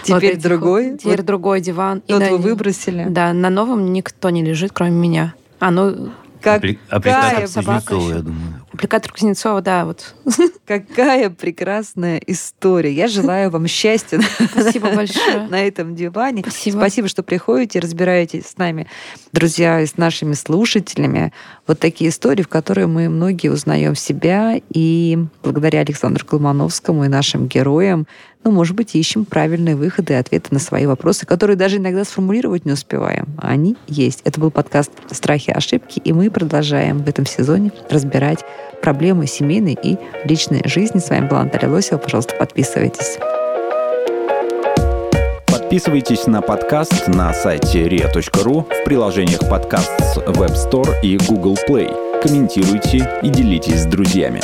Теперь 0.02 0.36
другой? 0.36 0.98
Теперь 0.98 1.22
другой 1.22 1.60
диван. 1.60 2.00
Тот 2.00 2.22
вы 2.22 2.38
выбросили? 2.38 3.06
Да, 3.08 3.32
на 3.32 3.50
новом 3.50 3.92
никто 3.92 4.30
не 4.30 4.42
лежит, 4.42 4.72
кроме 4.72 4.92
меня. 4.92 5.34
А, 5.60 5.70
ну, 5.70 6.10
как 6.40 6.64
Аппликатор 6.88 7.42
Кузнецова, 7.42 8.08
я 8.10 8.22
думаю. 8.22 8.64
Аппликатор 8.80 9.12
Кузнецова, 9.12 9.60
да, 9.60 9.84
вот. 9.84 10.14
Какая 10.64 11.28
прекрасная 11.28 12.18
история. 12.26 12.90
Я 12.90 13.08
желаю 13.08 13.50
вам 13.50 13.66
счастья 13.66 14.18
Спасибо 14.52 14.90
большое. 14.96 15.46
на 15.48 15.60
этом 15.60 15.94
диване. 15.94 16.40
Спасибо. 16.40 16.78
Спасибо, 16.78 17.08
что 17.08 17.22
приходите, 17.22 17.78
разбираетесь 17.78 18.46
с 18.46 18.56
нами, 18.56 18.86
друзья, 19.32 19.82
и 19.82 19.86
с 19.86 19.98
нашими 19.98 20.32
слушателями. 20.32 21.30
Вот 21.66 21.78
такие 21.78 22.08
истории, 22.08 22.42
в 22.42 22.48
которые 22.48 22.86
мы 22.86 23.10
многие 23.10 23.48
узнаем 23.48 23.94
себя. 23.94 24.58
И 24.70 25.18
благодаря 25.42 25.80
Александру 25.80 26.24
Колмановскому 26.24 27.04
и 27.04 27.08
нашим 27.08 27.48
героям 27.48 28.06
ну, 28.42 28.50
может 28.52 28.74
быть, 28.74 28.94
ищем 28.94 29.26
правильные 29.26 29.76
выходы 29.76 30.14
и 30.14 30.16
ответы 30.16 30.48
на 30.50 30.58
свои 30.58 30.86
вопросы, 30.86 31.26
которые 31.26 31.56
даже 31.56 31.76
иногда 31.76 32.04
сформулировать 32.04 32.64
не 32.64 32.72
успеваем. 32.72 33.26
А 33.36 33.48
они 33.48 33.76
есть. 33.86 34.22
Это 34.24 34.40
был 34.40 34.50
подкаст 34.50 34.90
«Страхи 35.10 35.50
и 35.50 35.52
ошибки», 35.52 36.00
и 36.02 36.12
мы 36.12 36.30
продолжаем 36.30 37.02
в 37.02 37.08
этом 37.08 37.26
сезоне 37.26 37.70
разбирать 37.90 38.44
проблемы 38.80 39.26
семейной 39.26 39.78
и 39.80 39.98
личной 40.24 40.62
жизни. 40.64 40.98
С 40.98 41.10
вами 41.10 41.28
была 41.28 41.44
Наталья 41.44 41.68
Лосева. 41.68 41.98
Пожалуйста, 41.98 42.34
подписывайтесь. 42.36 43.18
Подписывайтесь 45.46 46.26
на 46.26 46.42
подкаст 46.42 47.06
на 47.06 47.32
сайте 47.32 47.86
ria.ru 47.86 48.64
в 48.64 48.84
приложениях 48.84 49.48
подкаст 49.48 49.92
с 50.00 50.16
Web 50.16 50.54
Store 50.54 51.00
и 51.02 51.16
Google 51.28 51.56
Play. 51.68 52.20
Комментируйте 52.20 53.08
и 53.22 53.28
делитесь 53.28 53.82
с 53.82 53.86
друзьями. 53.86 54.40